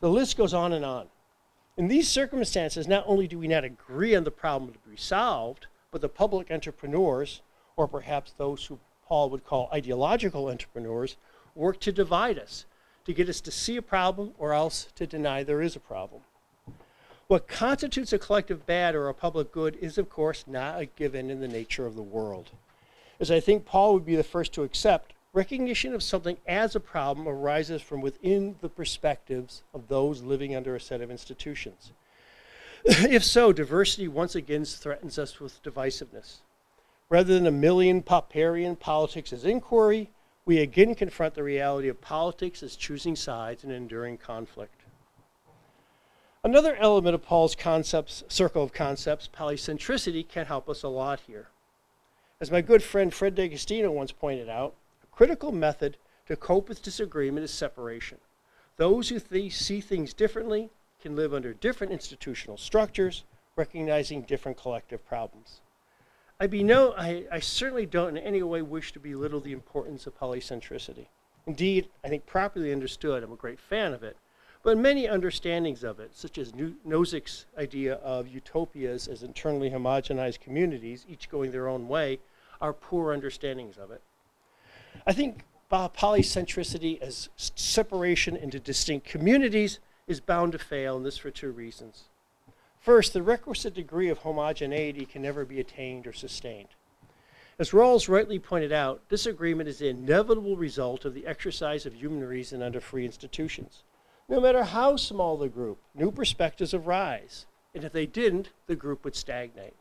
[0.00, 1.06] The list goes on and on.
[1.76, 5.68] In these circumstances, not only do we not agree on the problem to be solved,
[5.92, 7.40] but the public entrepreneurs,
[7.76, 11.16] or perhaps those who Paul would call ideological entrepreneurs,
[11.54, 12.64] work to divide us,
[13.06, 16.22] to get us to see a problem or else to deny there is a problem.
[17.28, 21.30] What constitutes a collective bad or a public good is, of course, not a given
[21.30, 22.50] in the nature of the world.
[23.18, 26.80] As I think Paul would be the first to accept, Recognition of something as a
[26.80, 31.92] problem arises from within the perspectives of those living under a set of institutions.
[32.86, 36.36] if so, diversity once again threatens us with divisiveness.
[37.10, 40.08] Rather than a million Popperian politics as inquiry,
[40.46, 44.82] we again confront the reality of politics as choosing sides and enduring conflict.
[46.44, 51.48] Another element of Paul's concepts, circle of concepts, polycentricity, can help us a lot here.
[52.40, 55.96] As my good friend Fred D'Agostino once pointed out, a critical method
[56.28, 58.18] to cope with disagreement is separation.
[58.76, 60.70] Those who th- see things differently
[61.00, 63.24] can live under different institutional structures,
[63.56, 65.60] recognizing different collective problems.
[66.38, 70.06] I, be no, I, I certainly don't in any way wish to belittle the importance
[70.06, 71.06] of polycentricity.
[71.46, 74.16] Indeed, I think properly understood, I'm a great fan of it.
[74.62, 81.06] But many understandings of it, such as Nozick's idea of utopias as internally homogenized communities,
[81.08, 82.18] each going their own way,
[82.60, 84.02] are poor understandings of it.
[85.06, 91.30] I think polycentricity as separation into distinct communities is bound to fail, and this for
[91.30, 92.04] two reasons.
[92.86, 96.68] First, the requisite degree of homogeneity can never be attained or sustained.
[97.58, 102.22] As Rawls rightly pointed out, disagreement is the inevitable result of the exercise of human
[102.22, 103.82] reason under free institutions.
[104.28, 109.04] No matter how small the group, new perspectives arise, and if they didn't, the group
[109.04, 109.74] would stagnate.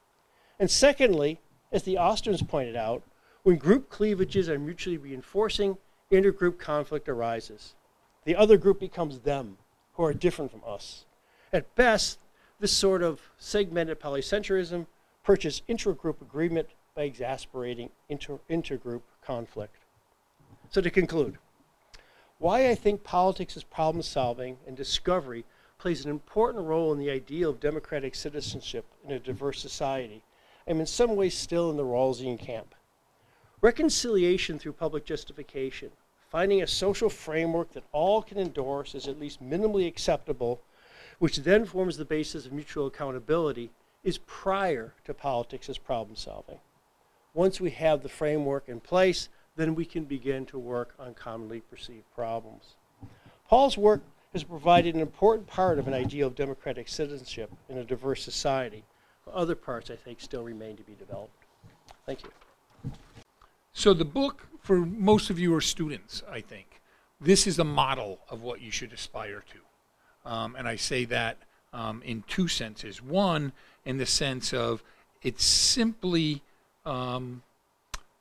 [0.59, 1.39] And secondly,
[1.71, 3.03] as the Austrians pointed out,
[3.43, 5.77] when group cleavages are mutually reinforcing,
[6.11, 7.75] intergroup conflict arises.
[8.23, 9.59] The other group becomes them,
[9.93, 11.05] who are different from us.
[11.53, 12.17] At best,
[12.59, 14.85] this sort of segmented polycentrism
[15.23, 19.75] purchases intergroup agreement by exasperating inter- intergroup conflict.
[20.69, 21.37] So, to conclude,
[22.37, 25.45] why I think politics is problem solving and discovery
[25.77, 30.23] plays an important role in the ideal of democratic citizenship in a diverse society.
[30.67, 32.73] I'm in some ways still in the Rawlsian camp.
[33.61, 35.91] Reconciliation through public justification,
[36.29, 40.61] finding a social framework that all can endorse as at least minimally acceptable,
[41.19, 43.69] which then forms the basis of mutual accountability,
[44.03, 46.59] is prior to politics as problem solving.
[47.33, 51.61] Once we have the framework in place, then we can begin to work on commonly
[51.61, 52.75] perceived problems.
[53.47, 54.03] Paul's work
[54.33, 58.83] has provided an important part of an ideal of democratic citizenship in a diverse society.
[59.33, 61.45] Other parts, I think, still remain to be developed.
[62.05, 62.29] Thank you.
[63.73, 66.81] So the book, for most of you are students, I think.
[67.19, 69.64] This is a model of what you should aspire to.
[70.25, 71.37] Um, and I say that
[71.73, 73.01] um, in two senses.
[73.01, 73.51] One,
[73.85, 74.83] in the sense of
[75.21, 76.41] it's simply
[76.85, 77.41] um,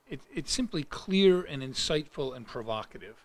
[0.09, 3.17] it, it's simply clear and insightful and provocative.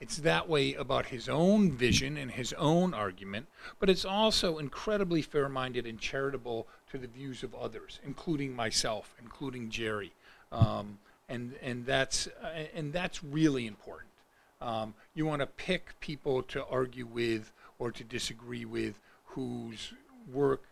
[0.00, 3.46] It's that way about his own vision and his own argument,
[3.78, 9.14] but it's also incredibly fair minded and charitable to the views of others, including myself,
[9.20, 10.12] including Jerry.
[10.50, 14.10] Um, and, and, that's, uh, and that's really important.
[14.62, 19.92] Um, you want to pick people to argue with or to disagree with whose
[20.32, 20.62] work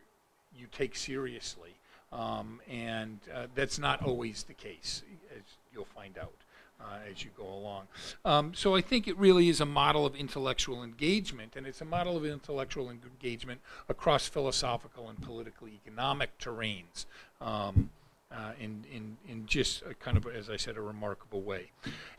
[0.57, 1.75] you take seriously.
[2.13, 5.03] Um, and uh, that's not always the case,
[5.37, 5.43] as
[5.73, 6.33] you'll find out
[6.81, 7.89] uh, as you go along.
[8.25, 11.85] Um, so I think it really is a model of intellectual engagement, and it's a
[11.85, 17.07] model of intellectual engagement across philosophical and political economic terrains.
[17.41, 17.91] Um,
[18.31, 21.71] uh, in, in, in just kind of, as I said, a remarkable way.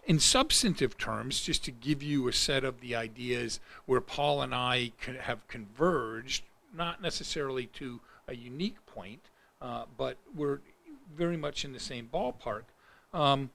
[0.05, 4.55] In substantive terms, just to give you a set of the ideas where Paul and
[4.55, 4.91] I
[5.21, 6.43] have converged,
[6.75, 9.21] not necessarily to a unique point,
[9.61, 10.59] uh, but we're
[11.15, 12.63] very much in the same ballpark.
[13.13, 13.49] Um,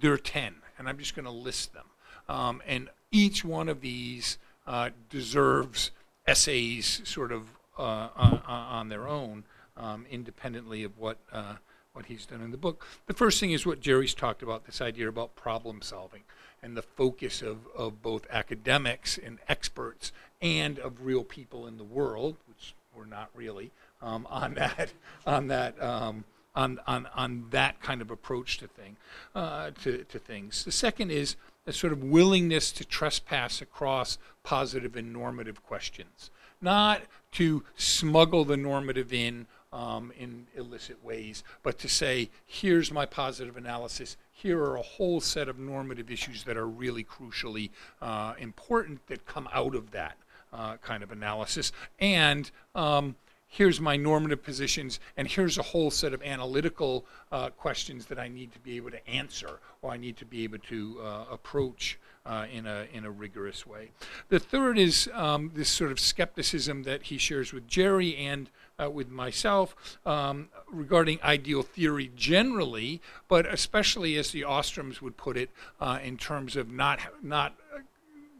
[0.00, 1.86] there are 10, and I'm just going to list them.
[2.28, 5.90] Um, and each one of these uh, deserves
[6.26, 7.48] essays sort of
[7.78, 9.44] uh, on, on, their own,
[9.76, 11.54] um, independently of what, uh,
[11.92, 12.86] what he's done in the book.
[13.06, 16.22] The first thing is what Jerry's talked about this idea about problem solving
[16.62, 21.84] and the focus of, of both academics and experts and of real people in the
[21.84, 23.70] world, which we're not really,
[24.00, 24.92] um, on that,
[25.26, 26.24] on that um,
[26.54, 28.96] on, on, on that kind of approach to thing
[29.34, 30.64] uh, to, to things.
[30.64, 31.36] The second is
[31.66, 36.30] a sort of willingness to trespass across positive and normative questions,
[36.60, 43.06] not to smuggle the normative in um, in illicit ways, but to say, here's my
[43.06, 44.16] positive analysis.
[44.32, 47.70] Here are a whole set of normative issues that are really crucially
[48.00, 50.16] uh, important that come out of that
[50.52, 53.16] uh, kind of analysis, and um,
[53.52, 58.26] here's my normative positions, and here's a whole set of analytical uh, questions that I
[58.26, 61.98] need to be able to answer or I need to be able to uh, approach
[62.24, 63.90] uh, in, a, in a rigorous way.
[64.30, 68.48] The third is um, this sort of skepticism that he shares with Jerry and
[68.82, 75.36] uh, with myself um, regarding ideal theory generally, but especially as the Ostroms would put
[75.36, 77.54] it, uh, in terms of not, not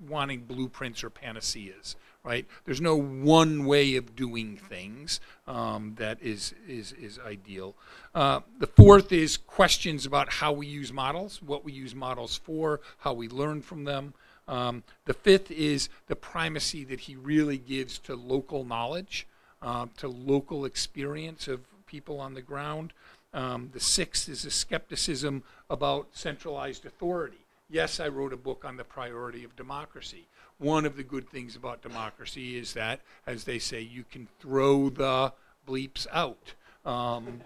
[0.08, 2.47] wanting blueprints or panaceas right?
[2.64, 7.75] There's no one way of doing things um, that is, is, is ideal.
[8.14, 12.81] Uh, the fourth is questions about how we use models, what we use models for,
[12.99, 14.14] how we learn from them.
[14.47, 19.27] Um, the fifth is the primacy that he really gives to local knowledge,
[19.61, 22.93] uh, to local experience of people on the ground.
[23.35, 27.39] Um, the sixth is a skepticism about centralized authority.
[27.70, 30.27] Yes, I wrote a book on the priority of democracy
[30.62, 34.88] one of the good things about democracy is that, as they say, you can throw
[34.88, 35.32] the
[35.66, 36.54] bleeps out.
[36.84, 37.42] Um,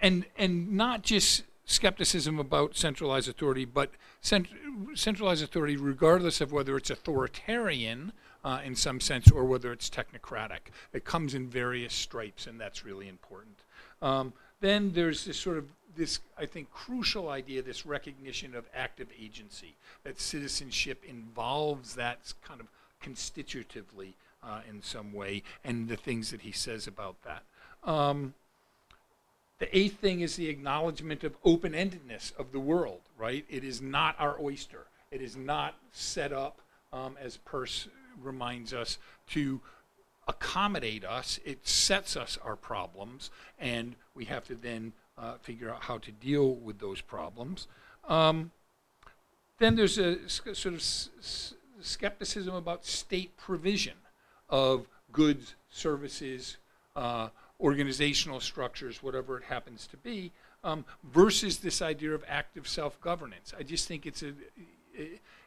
[0.00, 4.48] and, and not just skepticism about centralized authority, but cent-
[4.94, 8.12] centralized authority, regardless of whether it's authoritarian
[8.44, 10.70] uh, in some sense or whether it's technocratic.
[10.92, 13.56] It comes in various stripes, and that's really important.
[14.00, 15.66] Um, then there's this sort of
[15.98, 19.74] this, I think, crucial idea, this recognition of active agency,
[20.04, 22.68] that citizenship involves that kind of
[23.02, 27.42] constitutively uh, in some way, and the things that he says about that.
[27.84, 28.34] Um,
[29.58, 33.44] the eighth thing is the acknowledgement of open endedness of the world, right?
[33.50, 34.86] It is not our oyster.
[35.10, 36.60] It is not set up,
[36.92, 37.88] um, as Peirce
[38.22, 38.98] reminds us,
[39.30, 39.60] to
[40.28, 41.40] accommodate us.
[41.44, 46.12] It sets us our problems, and we have to then uh, figure out how to
[46.12, 47.66] deal with those problems.
[48.08, 48.50] Um,
[49.58, 50.82] then there's a sort of
[51.80, 53.94] skepticism about state provision
[54.48, 56.56] of goods, services,
[56.94, 57.28] uh,
[57.60, 63.52] organizational structures, whatever it happens to be, um, versus this idea of active self-governance.
[63.58, 64.32] I just think it's a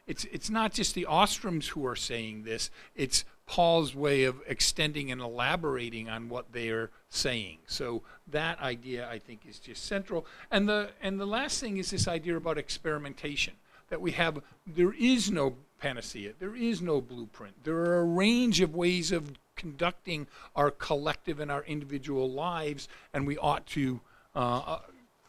[0.06, 2.70] it's it's not just the Ostroms who are saying this.
[2.96, 7.58] It's Paul's way of extending and elaborating on what they are saying.
[7.66, 10.26] So that idea, I think, is just central.
[10.50, 13.54] And the and the last thing is this idea about experimentation
[13.88, 14.40] that we have.
[14.66, 16.32] There is no panacea.
[16.38, 17.64] There is no blueprint.
[17.64, 20.26] There are a range of ways of conducting
[20.56, 24.00] our collective and our individual lives, and we ought to.
[24.34, 24.78] Uh, uh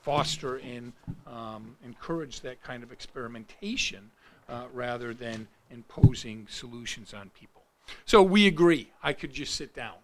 [0.03, 0.91] foster and
[1.25, 4.11] um, encourage that kind of experimentation
[4.49, 7.62] uh, rather than imposing solutions on people.
[8.05, 8.89] So we agree.
[9.01, 9.95] I could just sit down,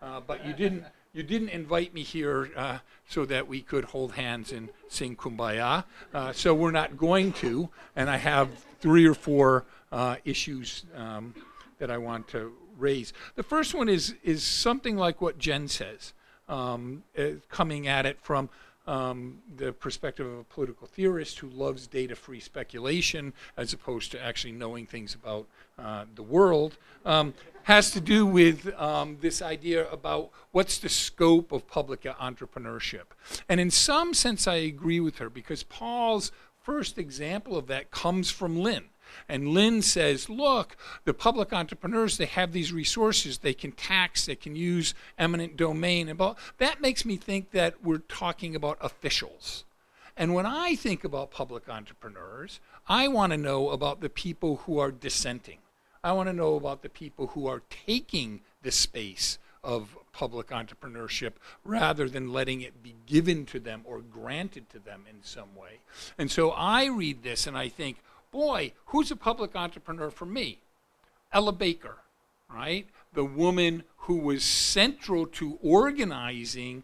[0.00, 0.84] uh, but you didn't.
[1.14, 5.84] You didn't invite me here uh, so that we could hold hands and sing "Kumbaya."
[6.14, 7.68] Uh, so we're not going to.
[7.94, 8.48] And I have
[8.80, 11.34] three or four uh, issues um,
[11.78, 13.12] that I want to raise.
[13.34, 16.14] The first one is is something like what Jen says,
[16.48, 18.48] um, uh, coming at it from
[18.86, 24.22] um, the perspective of a political theorist who loves data free speculation as opposed to
[24.22, 25.46] actually knowing things about
[25.78, 31.52] uh, the world, um, has to do with um, this idea about what's the scope
[31.52, 33.04] of public entrepreneurship.
[33.48, 38.30] And in some sense, I agree with her because Paul's first example of that comes
[38.30, 38.84] from Lin.
[39.28, 43.38] And Lin says, look, the public entrepreneurs, they have these resources.
[43.38, 46.08] They can tax, they can use eminent domain.
[46.08, 46.20] And
[46.58, 49.64] that makes me think that we're talking about officials.
[50.16, 54.78] And when I think about public entrepreneurs, I want to know about the people who
[54.78, 55.58] are dissenting.
[56.04, 61.32] I want to know about the people who are taking the space of public entrepreneurship
[61.64, 65.78] rather than letting it be given to them or granted to them in some way.
[66.18, 67.98] And so I read this and I think,
[68.32, 70.58] boy, who's a public entrepreneur for me?
[71.32, 71.98] Ella Baker,
[72.52, 72.88] right?
[73.12, 76.82] The woman who was central to organizing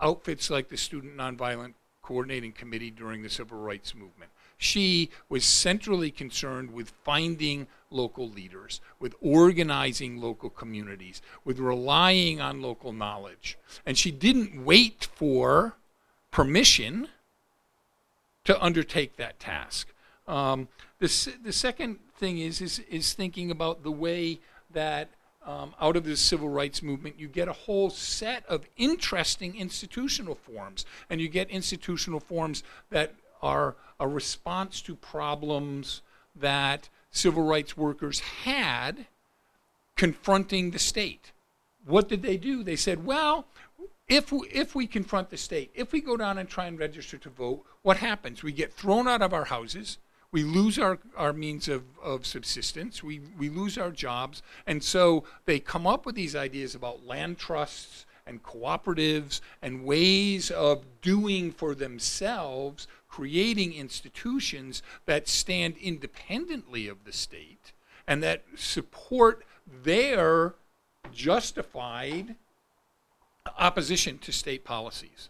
[0.00, 4.30] outfits like the Student Nonviolent Coordinating Committee during the Civil Rights Movement.
[4.58, 12.60] She was centrally concerned with finding local leaders, with organizing local communities, with relying on
[12.60, 13.56] local knowledge.
[13.86, 15.76] And she didn't wait for
[16.30, 17.08] permission
[18.44, 19.93] to undertake that task.
[20.26, 20.68] Um,
[20.98, 24.40] the, the second thing is, is, is thinking about the way
[24.72, 25.10] that
[25.46, 30.34] um, out of the civil rights movement, you get a whole set of interesting institutional
[30.34, 30.86] forms.
[31.10, 36.00] And you get institutional forms that are a response to problems
[36.34, 39.06] that civil rights workers had
[39.96, 41.32] confronting the state.
[41.86, 42.62] What did they do?
[42.62, 43.46] They said, well,
[44.08, 47.18] if we, if we confront the state, if we go down and try and register
[47.18, 48.42] to vote, what happens?
[48.42, 49.98] We get thrown out of our houses
[50.34, 54.42] we lose our, our means of, of subsistence, we, we lose our jobs.
[54.66, 60.50] And so they come up with these ideas about land trusts and cooperatives and ways
[60.50, 67.70] of doing for themselves, creating institutions that stand independently of the state
[68.04, 69.46] and that support
[69.84, 70.54] their
[71.12, 72.34] justified
[73.56, 75.28] opposition to state policies.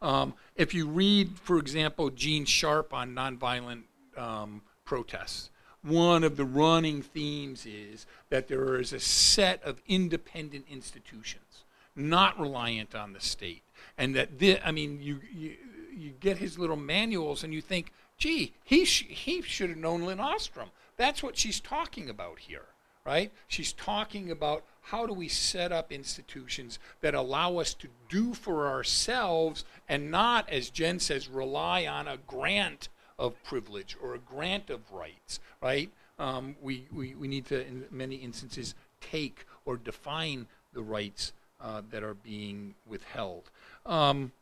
[0.00, 3.82] Um, if you read, for example, Gene Sharp on nonviolent
[4.18, 5.50] um, protests.
[5.82, 11.64] One of the running themes is that there is a set of independent institutions,
[11.94, 13.62] not reliant on the state,
[13.96, 15.56] and that this, I mean, you, you
[15.96, 20.02] you get his little manuals and you think, gee, he sh- he should have known
[20.02, 20.70] Lin Ostrom.
[20.96, 22.66] That's what she's talking about here,
[23.04, 23.32] right?
[23.48, 28.68] She's talking about how do we set up institutions that allow us to do for
[28.68, 32.88] ourselves and not, as Jen says, rely on a grant
[33.18, 35.90] of privilege or a grant of rights, right?
[36.18, 41.82] Um, we, we, we need to, in many instances, take or define the rights uh,
[41.90, 43.50] that are being withheld.
[43.84, 44.32] Um,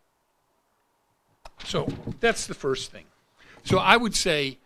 [1.65, 1.89] so
[2.21, 3.05] that's the first thing.
[3.65, 4.59] So I would say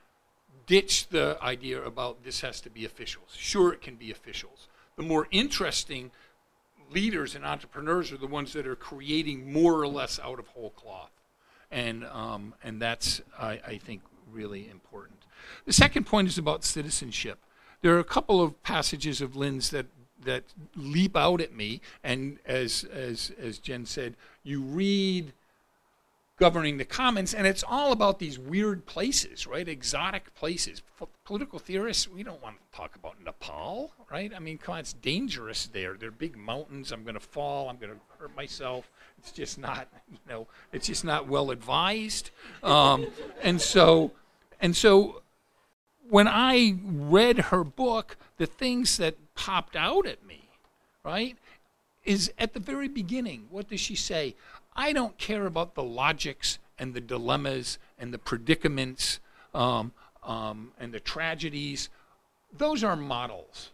[0.66, 3.34] ditch the idea about this has to be officials.
[3.36, 4.68] Sure, it can be officials.
[4.96, 6.10] The more interesting
[6.90, 10.70] leaders and entrepreneurs are the ones that are creating more or less out of whole
[10.70, 11.10] cloth
[11.70, 15.24] and um, and that's I, I think really important.
[15.64, 17.38] The second point is about citizenship.
[17.80, 19.86] There are a couple of passages of Lin's that
[20.24, 20.44] that
[20.74, 25.32] leap out at me, and as as as Jen said, you read
[26.38, 31.58] governing the commons and it's all about these weird places right exotic places F- political
[31.58, 35.66] theorists we don't want to talk about Nepal right i mean come on it's dangerous
[35.66, 39.58] there they're big mountains i'm going to fall i'm going to hurt myself it's just
[39.58, 42.30] not, you know, it's just not well advised.
[42.62, 43.08] Um,
[43.42, 44.12] and so,
[44.60, 45.22] and so,
[46.08, 50.48] when I read her book, the things that popped out at me,
[51.04, 51.36] right,
[52.04, 53.46] is at the very beginning.
[53.50, 54.34] What does she say?
[54.78, 59.18] I don't care about the logics and the dilemmas and the predicaments
[59.52, 61.88] um, um, and the tragedies.
[62.56, 63.70] Those are models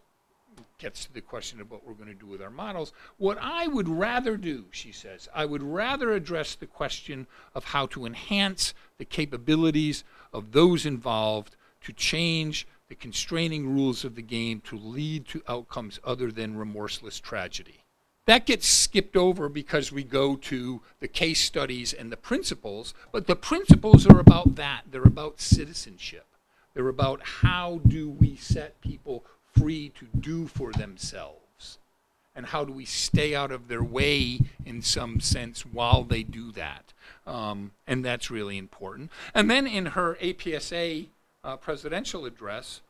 [0.79, 2.93] gets to the question of what we're going to do with our models.
[3.17, 7.87] What I would rather do, she says, I would rather address the question of how
[7.87, 14.61] to enhance the capabilities of those involved to change the constraining rules of the game
[14.63, 17.84] to lead to outcomes other than remorseless tragedy.
[18.27, 23.27] That gets skipped over because we go to the case studies and the principles, but
[23.27, 24.85] the principles are about that.
[24.91, 26.27] They're about citizenship.
[26.73, 31.79] They're about how do we set people free to do for themselves?
[32.37, 36.51] And how do we stay out of their way in some sense while they do
[36.53, 36.93] that?
[37.27, 39.13] Um, and that's really important.
[39.35, 41.07] And then in her APSA
[41.45, 42.81] uh, presidential address,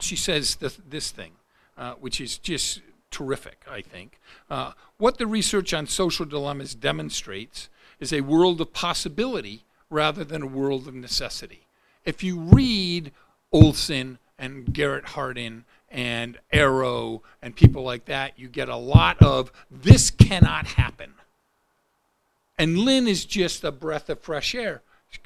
[0.00, 1.32] she says this, this thing,
[1.76, 2.80] uh, which is just
[3.10, 4.20] terrific, I think.
[4.50, 7.68] Uh, what the research on social dilemmas demonstrates
[8.00, 11.66] is a world of possibility rather than a world of necessity.
[12.04, 13.12] If you read
[13.52, 19.50] Olson and Garrett Hardin and Arrow and people like that, you get a lot of
[19.70, 21.14] this cannot happen.
[22.58, 24.82] And Lin is just a breath of fresh air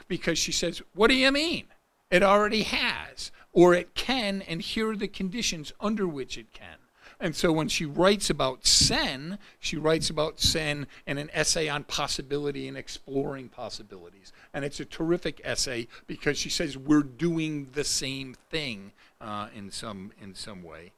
[0.06, 1.64] because she says, What do you mean?
[2.10, 6.76] It already has, or it can, and here are the conditions under which it can.
[7.22, 11.84] And so when she writes about Sen, she writes about Sen in an essay on
[11.84, 14.32] possibility and exploring possibilities.
[14.52, 19.70] And it's a terrific essay because she says we're doing the same thing uh, in
[19.70, 20.90] some in some way.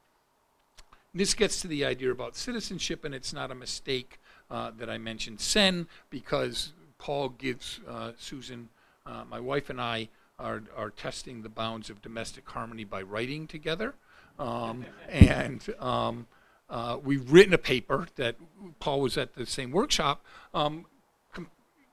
[1.13, 4.19] This gets to the idea about citizenship, and it's not a mistake
[4.49, 8.69] uh, that I mentioned Sen because Paul gives uh, Susan,
[9.05, 10.09] uh, my wife, and I
[10.39, 13.93] are, are testing the bounds of domestic harmony by writing together.
[14.37, 16.27] Um, and um,
[16.69, 18.35] uh, we've written a paper that
[18.79, 20.23] Paul was at the same workshop,
[20.53, 20.85] um,
[21.33, 21.49] com-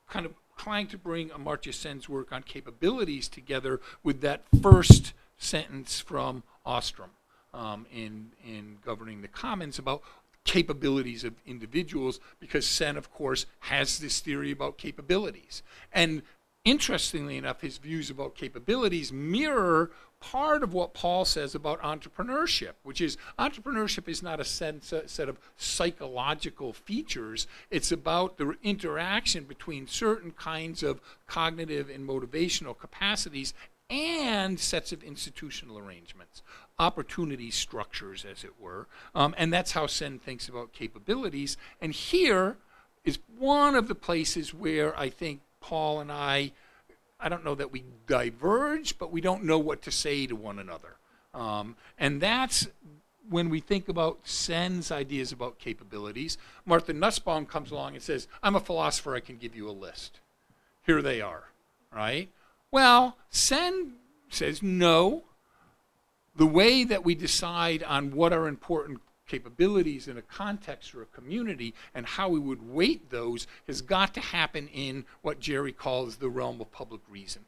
[0.09, 6.01] kind of trying to bring Amartya Sen's work on capabilities together with that first sentence
[6.01, 7.11] from Ostrom
[7.53, 10.03] um, in, in governing the commons about
[10.45, 15.63] capabilities of individuals because Sen, of course, has this theory about capabilities.
[15.93, 16.23] And
[16.65, 19.91] interestingly enough, his views about capabilities mirror
[20.23, 25.09] part of what Paul says about entrepreneurship, which is entrepreneurship is not a sense, a
[25.09, 27.49] set of psychological features.
[27.71, 33.53] It's about the interaction between certain kinds of cognitive and motivational capacities
[33.91, 36.43] and sets of institutional arrangements,
[36.79, 38.87] opportunity structures, as it were.
[39.15, 41.57] Um, and that's how Sen thinks about capabilities.
[41.81, 42.57] And here
[43.05, 46.53] is one of the places where I think Paul and I
[47.23, 50.59] I don't know that we diverge, but we don't know what to say to one
[50.59, 50.97] another.
[51.33, 52.69] Um, and that's
[53.31, 56.37] when we think about Sen's ideas about capabilities.
[56.67, 60.21] Martha Nussbaum comes along and says, I'm a philosopher, I can give you a list.
[60.85, 61.45] Here they are,
[61.93, 62.29] right?
[62.71, 63.95] Well, Sen
[64.29, 65.23] says, no.
[66.35, 69.01] The way that we decide on what are important
[69.33, 74.13] capabilities in a context or a community and how we would weight those has got
[74.13, 77.47] to happen in what Jerry calls the realm of public reason.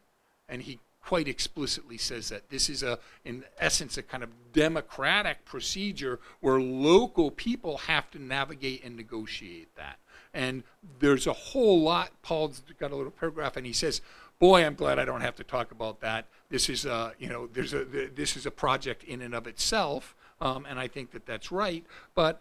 [0.49, 5.45] And he quite explicitly says that this is a in essence a kind of democratic
[5.45, 9.99] procedure where local people have to navigate and negotiate that
[10.33, 10.63] and
[11.01, 14.01] there's a whole lot paul's got a little paragraph and he says
[14.39, 17.47] boy i'm glad i don't have to talk about that this is a you know
[17.53, 20.15] there's a this is a project in and of itself
[20.45, 21.85] um, and I think that that's right.
[22.15, 22.41] But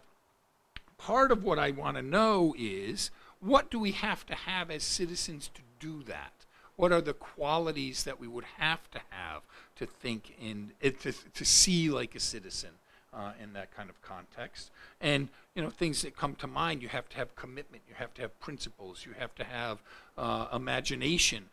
[0.98, 4.84] part of what I want to know is what do we have to have as
[4.84, 6.32] citizens to do that?
[6.76, 9.42] What are the qualities that we would have to have
[9.76, 12.70] to think in, eh, to, to see like a citizen
[13.12, 14.70] uh, in that kind of context?
[15.00, 16.82] And you know, things that come to mind.
[16.82, 17.84] You have to have commitment.
[17.88, 19.06] You have to have principles.
[19.06, 19.78] You have to have
[20.18, 21.48] uh, imagination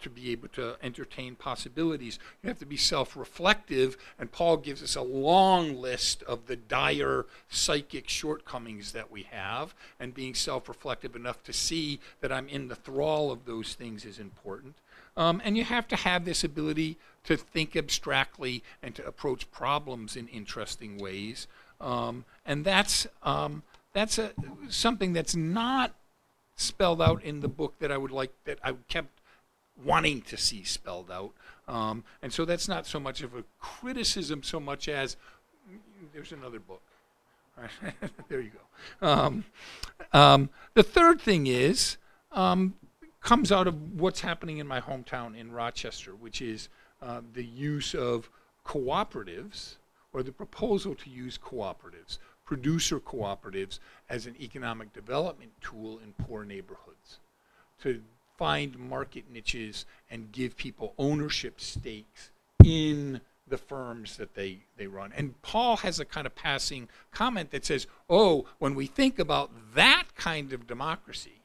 [0.00, 2.18] to be able to entertain possibilities.
[2.42, 6.56] You have to be self reflective, and Paul gives us a long list of the
[6.56, 12.48] dire psychic shortcomings that we have, and being self reflective enough to see that I'm
[12.48, 14.76] in the thrall of those things is important.
[15.16, 20.16] Um, and you have to have this ability to think abstractly and to approach problems
[20.16, 21.48] in interesting ways.
[21.80, 24.30] Um, and that's, um, that's a,
[24.68, 25.92] something that's not
[26.54, 29.08] spelled out in the book that I would like, that I kept
[29.84, 31.32] wanting to see spelled out.
[31.66, 35.16] Um, and so that's not so much of a criticism so much as
[36.12, 36.82] there's another book.
[38.28, 39.06] there you go.
[39.06, 39.44] Um,
[40.12, 41.96] um, the third thing is
[42.32, 42.74] um,
[43.20, 46.68] comes out of what's happening in my hometown in Rochester, which is
[47.02, 48.30] uh, the use of
[48.64, 49.74] cooperatives
[50.12, 56.44] or the proposal to use cooperatives, producer cooperatives, as an economic development tool in poor
[56.44, 57.18] neighborhoods
[57.82, 58.02] to
[58.38, 62.30] find market niches and give people ownership stakes
[62.64, 65.12] in the firms that they, they run.
[65.16, 69.50] And Paul has a kind of passing comment that says, oh, when we think about
[69.74, 71.40] that kind of democracy,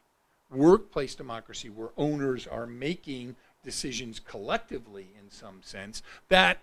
[0.52, 6.60] workplace democracy, where owners are making decisions collectively in some sense, that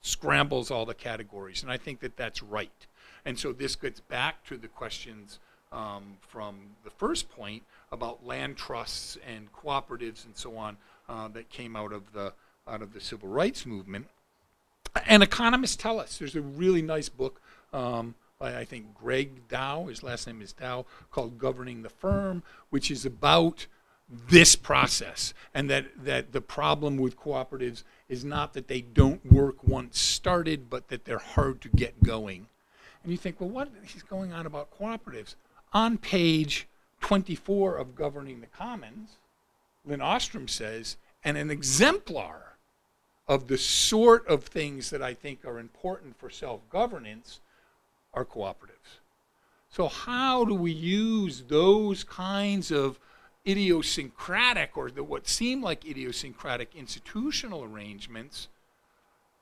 [0.00, 1.62] scrambles all the categories.
[1.62, 2.86] And I think that that's right.
[3.24, 5.38] And so this gets back to the questions
[5.72, 7.62] um, from the first point
[7.92, 10.76] about land trusts and cooperatives and so on
[11.08, 12.32] uh, that came out of the
[12.66, 14.06] out of the civil rights movement.
[15.06, 17.40] And economists tell us there's a really nice book
[17.72, 22.42] um, by I think Greg Dow, his last name is Dow, called "Governing the Firm,"
[22.70, 23.66] which is about
[24.10, 29.62] this process and that that the problem with cooperatives is not that they don't work
[29.64, 32.46] once started, but that they're hard to get going.
[33.02, 35.34] And you think, well, what is going on about cooperatives?
[35.72, 36.66] On page
[37.00, 39.16] 24 of Governing the Commons,
[39.84, 42.56] Lin Ostrom says, and an exemplar
[43.26, 47.40] of the sort of things that I think are important for self governance
[48.14, 49.00] are cooperatives.
[49.70, 52.98] So, how do we use those kinds of
[53.46, 58.48] idiosyncratic or the, what seem like idiosyncratic institutional arrangements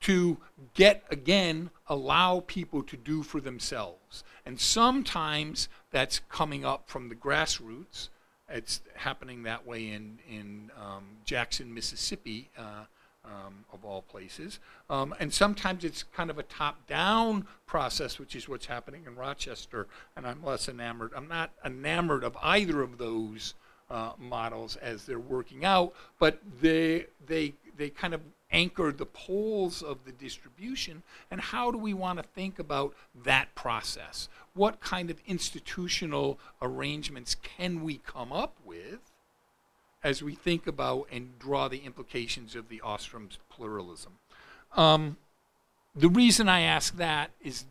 [0.01, 0.37] to
[0.73, 7.15] get again allow people to do for themselves and sometimes that's coming up from the
[7.15, 8.09] grassroots
[8.49, 12.85] it's happening that way in in um, Jackson, Mississippi, uh,
[13.25, 14.59] um, of all places.
[14.89, 19.87] Um, and sometimes it's kind of a top-down process, which is what's happening in Rochester.
[20.15, 21.11] And I'm less enamored.
[21.13, 23.53] I'm not enamored of either of those
[23.89, 28.21] uh, models as they're working out, but they they they kind of
[28.51, 31.03] anchor the poles of the distribution.
[31.29, 32.93] And how do we want to think about
[33.23, 34.29] that process?
[34.53, 39.11] What kind of institutional arrangements can we come up with
[40.03, 44.13] as we think about and draw the implications of the Ostrom's pluralism?
[44.75, 45.17] Um,
[45.95, 47.65] the reason I ask that is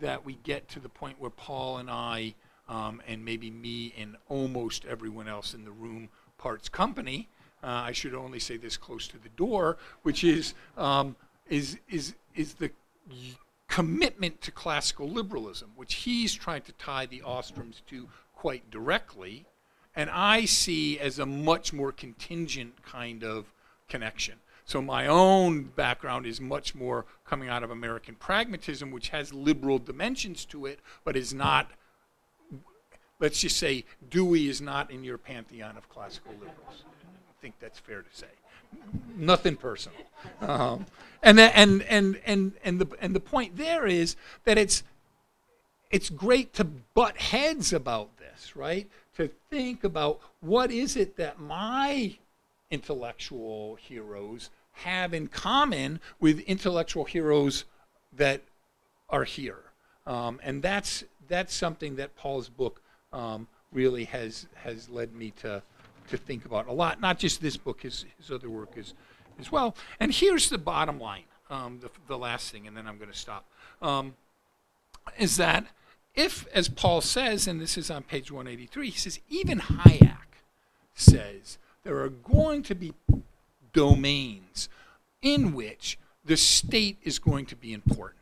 [0.00, 2.34] that we get to the point where Paul and I,
[2.68, 7.28] um, and maybe me and almost everyone else in the room, parts company,
[7.62, 11.16] uh, I should only say this close to the door, which is um,
[11.48, 12.70] is is is the
[13.66, 19.44] commitment to classical liberalism, which he's trying to tie the Ostroms to quite directly,
[19.96, 23.52] and I see as a much more contingent kind of
[23.88, 24.36] connection.
[24.64, 29.78] So my own background is much more coming out of American pragmatism, which has liberal
[29.78, 31.70] dimensions to it, but is not.
[33.18, 36.84] Let's just say Dewey is not in your pantheon of classical liberals
[37.40, 38.26] think that's fair to say.
[39.16, 39.98] Nothing personal.
[40.40, 40.86] Um,
[41.22, 44.82] and, and, and, and, and, the, and the point there is that it's,
[45.90, 48.88] it's great to butt heads about this, right?
[49.16, 52.16] To think about what is it that my
[52.70, 57.64] intellectual heroes have in common with intellectual heroes
[58.12, 58.42] that
[59.08, 59.58] are here.
[60.06, 62.80] Um, and that's, that's something that Paul's book
[63.12, 65.62] um, really has, has led me to,
[66.08, 68.94] to think about a lot, not just this book, his, his other work as,
[69.38, 69.74] as well.
[70.00, 73.16] And here's the bottom line, um, the, the last thing, and then I'm going to
[73.16, 73.46] stop,
[73.80, 74.14] um,
[75.18, 75.66] is that
[76.14, 80.16] if, as Paul says, and this is on page 183, he says, even Hayek
[80.94, 82.92] says there are going to be
[83.72, 84.68] domains
[85.22, 88.16] in which the state is going to be important.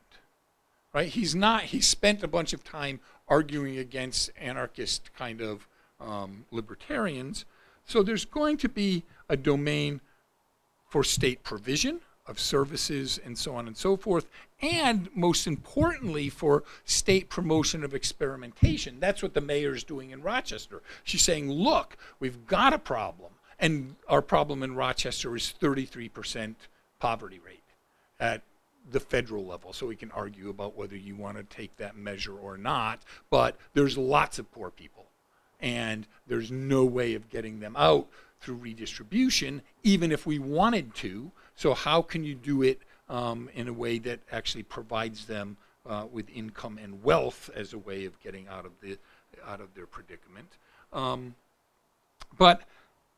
[0.92, 1.08] Right?
[1.08, 5.66] He's not, he spent a bunch of time arguing against anarchist kind of
[6.00, 7.44] um, libertarians,
[7.86, 10.00] so there's going to be a domain
[10.88, 14.26] for state provision of services and so on and so forth,
[14.60, 18.98] and most importantly, for state promotion of experimentation.
[18.98, 20.82] That's what the mayor's doing in Rochester.
[21.04, 26.56] She's saying, look, we've got a problem, and our problem in Rochester is 33%
[26.98, 27.62] poverty rate
[28.18, 28.42] at
[28.90, 29.72] the federal level.
[29.72, 33.56] So we can argue about whether you want to take that measure or not, but
[33.74, 35.05] there's lots of poor people
[35.60, 38.06] and there's no way of getting them out
[38.40, 41.30] through redistribution, even if we wanted to.
[41.54, 45.56] So, how can you do it um, in a way that actually provides them
[45.86, 48.98] uh, with income and wealth as a way of getting out of the
[49.46, 50.56] out of their predicament?
[50.92, 51.34] Um,
[52.38, 52.62] but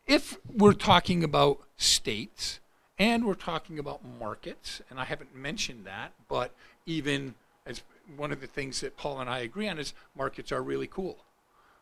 [0.06, 2.60] if we're talking about states
[2.98, 6.52] and we're talking about markets, and I haven't mentioned that, but
[6.86, 7.34] even
[7.66, 7.82] as
[8.16, 11.18] one of the things that Paul and I agree on is markets are really cool.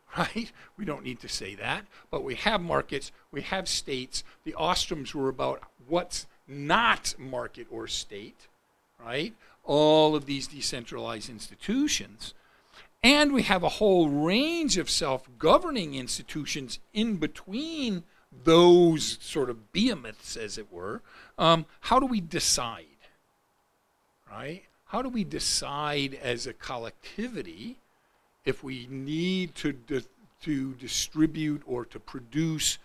[0.17, 0.51] right?
[0.77, 1.85] We don't need to say that.
[2.09, 4.23] But we have markets, we have states.
[4.43, 8.47] The Ostroms were about what's not market or state,
[9.03, 9.33] right?
[9.63, 12.33] All of these decentralized institutions.
[13.03, 18.03] And we have a whole range of self governing institutions in between
[18.43, 21.01] those sort of behemoths, as it were.
[21.37, 22.85] Um, how do we decide?
[24.29, 24.63] Right?
[24.85, 27.77] How do we decide as a collectivity
[28.47, 29.75] if we need to,
[30.41, 32.77] to distribute or to produce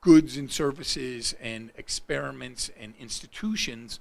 [0.00, 4.00] goods and services and experiments and institutions,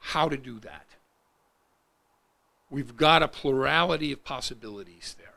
[0.00, 0.86] how to do that.
[2.68, 5.28] We've got a plurality of possibilities there.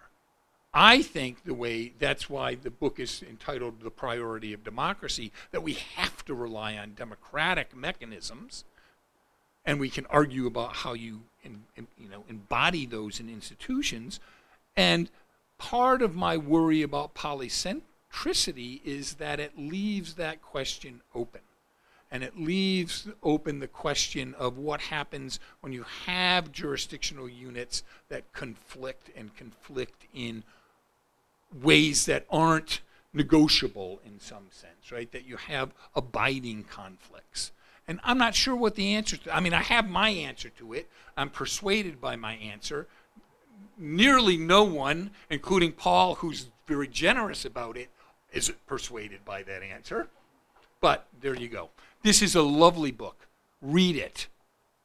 [0.73, 5.61] I think the way that's why the book is entitled The Priority of Democracy, that
[5.61, 8.63] we have to rely on democratic mechanisms,
[9.65, 14.19] and we can argue about how you in, in, you know, embody those in institutions.
[14.75, 15.09] And
[15.57, 21.41] part of my worry about polycentricity is that it leaves that question open.
[22.11, 28.31] And it leaves open the question of what happens when you have jurisdictional units that
[28.33, 30.43] conflict and conflict in
[31.61, 32.81] ways that aren't
[33.13, 35.11] negotiable in some sense, right?
[35.11, 37.51] That you have abiding conflicts.
[37.87, 40.73] And I'm not sure what the answer to I mean, I have my answer to
[40.73, 40.89] it.
[41.17, 42.87] I'm persuaded by my answer.
[43.77, 47.89] Nearly no one, including Paul, who's very generous about it,
[48.31, 50.07] is persuaded by that answer.
[50.79, 51.69] But there you go.
[52.03, 53.27] This is a lovely book.
[53.61, 54.27] Read it,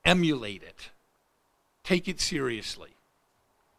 [0.04, 0.90] emulate it,
[1.82, 2.90] take it seriously.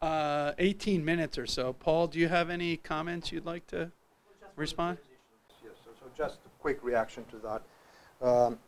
[0.02, 1.74] Uh, 18 minutes or so.
[1.74, 3.90] Paul, do you have any comments you'd like to
[4.56, 4.98] respond?
[5.62, 8.26] Yes, so, so just a quick reaction to that.
[8.26, 8.58] Um,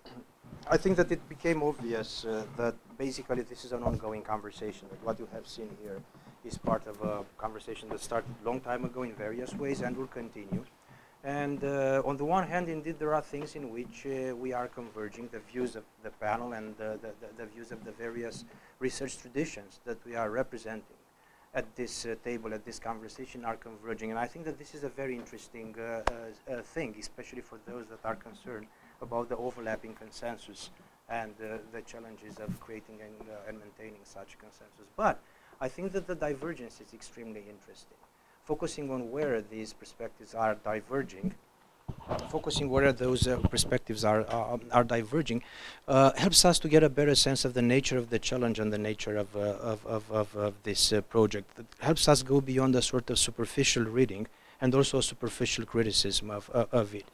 [0.70, 5.04] I think that it became obvious uh, that basically this is an ongoing conversation, that
[5.04, 6.00] what you have seen here
[6.44, 10.06] is part of a conversation that started long time ago in various ways and will
[10.06, 10.64] continue.
[11.24, 14.66] And uh, on the one hand, indeed, there are things in which uh, we are
[14.66, 18.44] converging, the views of the panel and the, the, the, views of the various
[18.80, 20.96] research traditions that we are representing
[21.54, 24.10] at this uh, table, at this conversation, are converging.
[24.10, 26.02] And I think that this is a very interesting uh,
[26.50, 28.66] uh, thing, especially for those that are concerned
[29.02, 30.70] about the overlapping consensus
[31.08, 34.88] and the challenges of creating and, and maintaining such consensus.
[34.96, 35.20] But
[35.60, 37.98] I think that the divergence is extremely interesting
[38.44, 41.34] focusing on where these perspectives are diverging,
[42.30, 45.42] focusing where those uh, perspectives are uh, are diverging,
[45.88, 48.72] uh, helps us to get a better sense of the nature of the challenge and
[48.72, 49.40] the nature of uh,
[49.72, 51.58] of, of, of, this uh, project.
[51.58, 54.26] It helps us go beyond a sort of superficial reading
[54.62, 57.06] and also superficial criticism of, of it.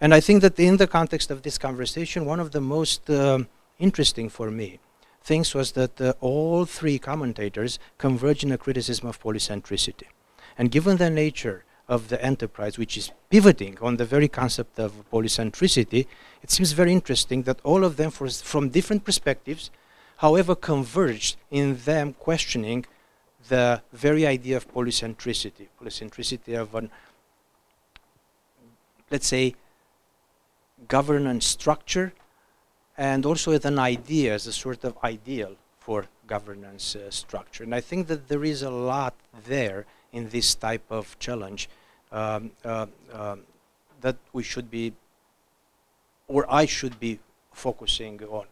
[0.00, 3.48] And I think that in the context of this conversation, one of the most um,
[3.78, 4.78] interesting for me
[5.22, 10.08] things was that uh, all three commentators converge in a criticism of polycentricity.
[10.56, 14.92] And given the nature of the enterprise, which is pivoting on the very concept of
[15.12, 16.06] polycentricity,
[16.42, 19.70] it seems very interesting that all of them, from different perspectives,
[20.18, 22.86] however, converged in them questioning
[23.48, 26.90] the very idea of polycentricity, polycentricity of an,
[29.10, 29.54] let's say,
[30.88, 32.12] governance structure,
[32.96, 37.64] and also as an idea, as a sort of ideal for governance uh, structure.
[37.64, 39.14] And I think that there is a lot
[39.46, 41.68] there in this type of challenge
[42.12, 43.36] um, uh, uh,
[44.00, 44.92] that we should be,
[46.28, 47.18] or I should be
[47.52, 48.46] focusing on.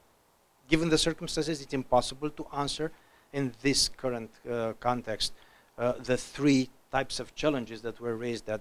[0.69, 2.93] Given the circumstances, it's impossible to answer
[3.33, 5.33] in this current uh, context
[5.79, 8.61] uh, the three types of challenges that were raised that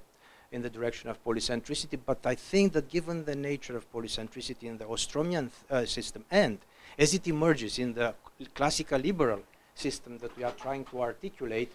[0.52, 4.78] in the direction of polycentricity, but I think that given the nature of polycentricity in
[4.78, 6.60] the Ostromian uh, system and
[6.98, 8.14] as it emerges in the
[8.54, 9.42] classical liberal
[9.76, 11.72] system that we are trying to articulate,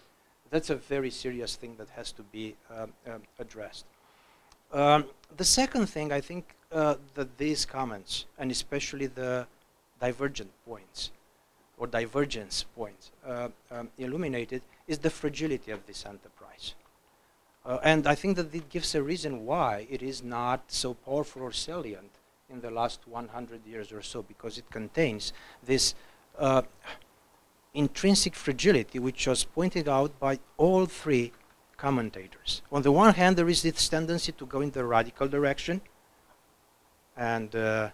[0.49, 3.85] that's a very serious thing that has to be um, um, addressed.
[4.71, 5.05] Um,
[5.37, 9.45] the second thing, I think uh, that these comments, and especially the
[9.99, 11.11] divergent points
[11.83, 16.75] or divergence points uh, um, illuminated, is the fragility of this enterprise.
[17.65, 21.41] Uh, and I think that it gives a reason why it is not so powerful
[21.41, 22.11] or salient
[22.49, 25.93] in the last 100 years or so, because it contains this
[26.39, 26.61] uh,
[27.73, 31.33] intrinsic fragility, which was pointed out by all three
[31.75, 32.61] commentators.
[32.71, 35.81] On the one hand, there is this tendency to go in the radical direction,
[37.17, 37.89] and uh,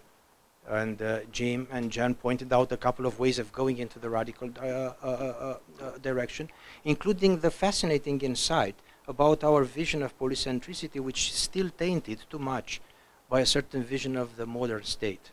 [0.68, 4.10] and uh, Jim and Jen pointed out a couple of ways of going into the
[4.10, 6.48] radical uh, uh, uh, direction,
[6.84, 8.74] including the fascinating insight
[9.08, 12.80] about our vision of polycentricity, which is still tainted too much
[13.28, 15.30] by a certain vision of the modern state,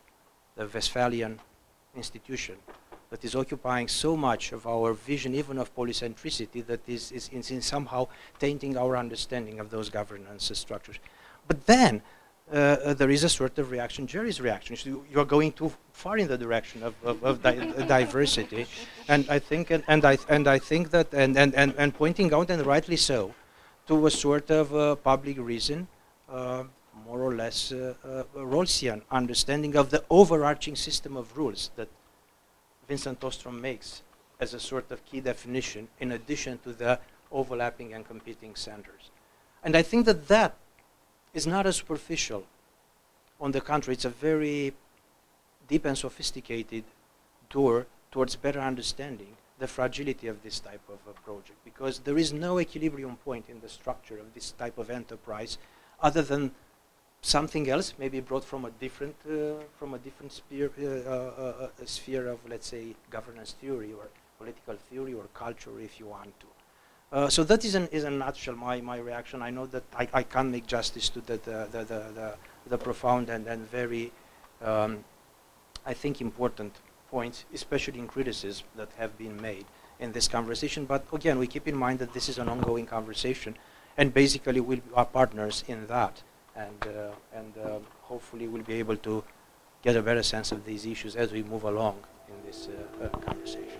[0.55, 1.39] the Westphalian
[1.95, 2.55] institution
[3.09, 7.65] that is occupying so much of our vision, even of polycentricity, that is, is, is
[7.65, 8.07] somehow
[8.39, 10.99] tainting our understanding of those governance structures.
[11.47, 12.01] But then
[12.51, 14.75] uh, uh, there is a sort of reaction, Jerry's reaction.
[14.75, 17.55] So you are going too far in the direction of, of, of di
[17.87, 18.65] diversity,
[19.07, 22.33] and I think, and, and, I and I think that, and, and, and, and pointing
[22.33, 23.33] out, and rightly so,
[23.87, 25.87] to a sort of uh, public reason,
[26.29, 26.63] uh,
[27.05, 31.89] more or less uh, uh, Rawlsian understanding of the overarching system of rules that
[32.87, 34.03] Vincent Ostrom makes
[34.39, 36.99] as a sort of key definition in addition to the
[37.31, 39.11] overlapping and competing centers.
[39.63, 40.55] And I think that that
[41.33, 42.43] is not as superficial.
[43.39, 44.73] On the contrary, it's a very
[45.67, 46.83] deep and sophisticated
[47.49, 52.31] door towards better understanding the fragility of this type of a project because there is
[52.31, 55.57] no equilibrium point in the structure of this type of enterprise
[56.01, 56.51] other than
[57.21, 61.85] something else, maybe brought from a different uh, from a different sphere, uh, uh, uh,
[61.85, 66.47] sphere of let's say governance theory or political theory or culture, if you want to.
[67.11, 69.41] Uh, so that is, an, is in nutshell my, my reaction.
[69.41, 72.33] I know that I, I can't make justice to the, the, the, the,
[72.67, 74.11] the profound and, and very,
[74.61, 75.03] um,
[75.85, 76.75] I think, important
[77.09, 79.65] points, especially in criticism that have been made
[79.99, 80.85] in this conversation.
[80.85, 83.57] But again, we keep in mind that this is an ongoing conversation
[83.97, 86.21] and basically we are partners in that,
[86.55, 89.23] and uh, and um, hopefully we'll be able to
[89.81, 91.97] get a better sense of these issues as we move along
[92.27, 93.79] in this uh, uh, conversation.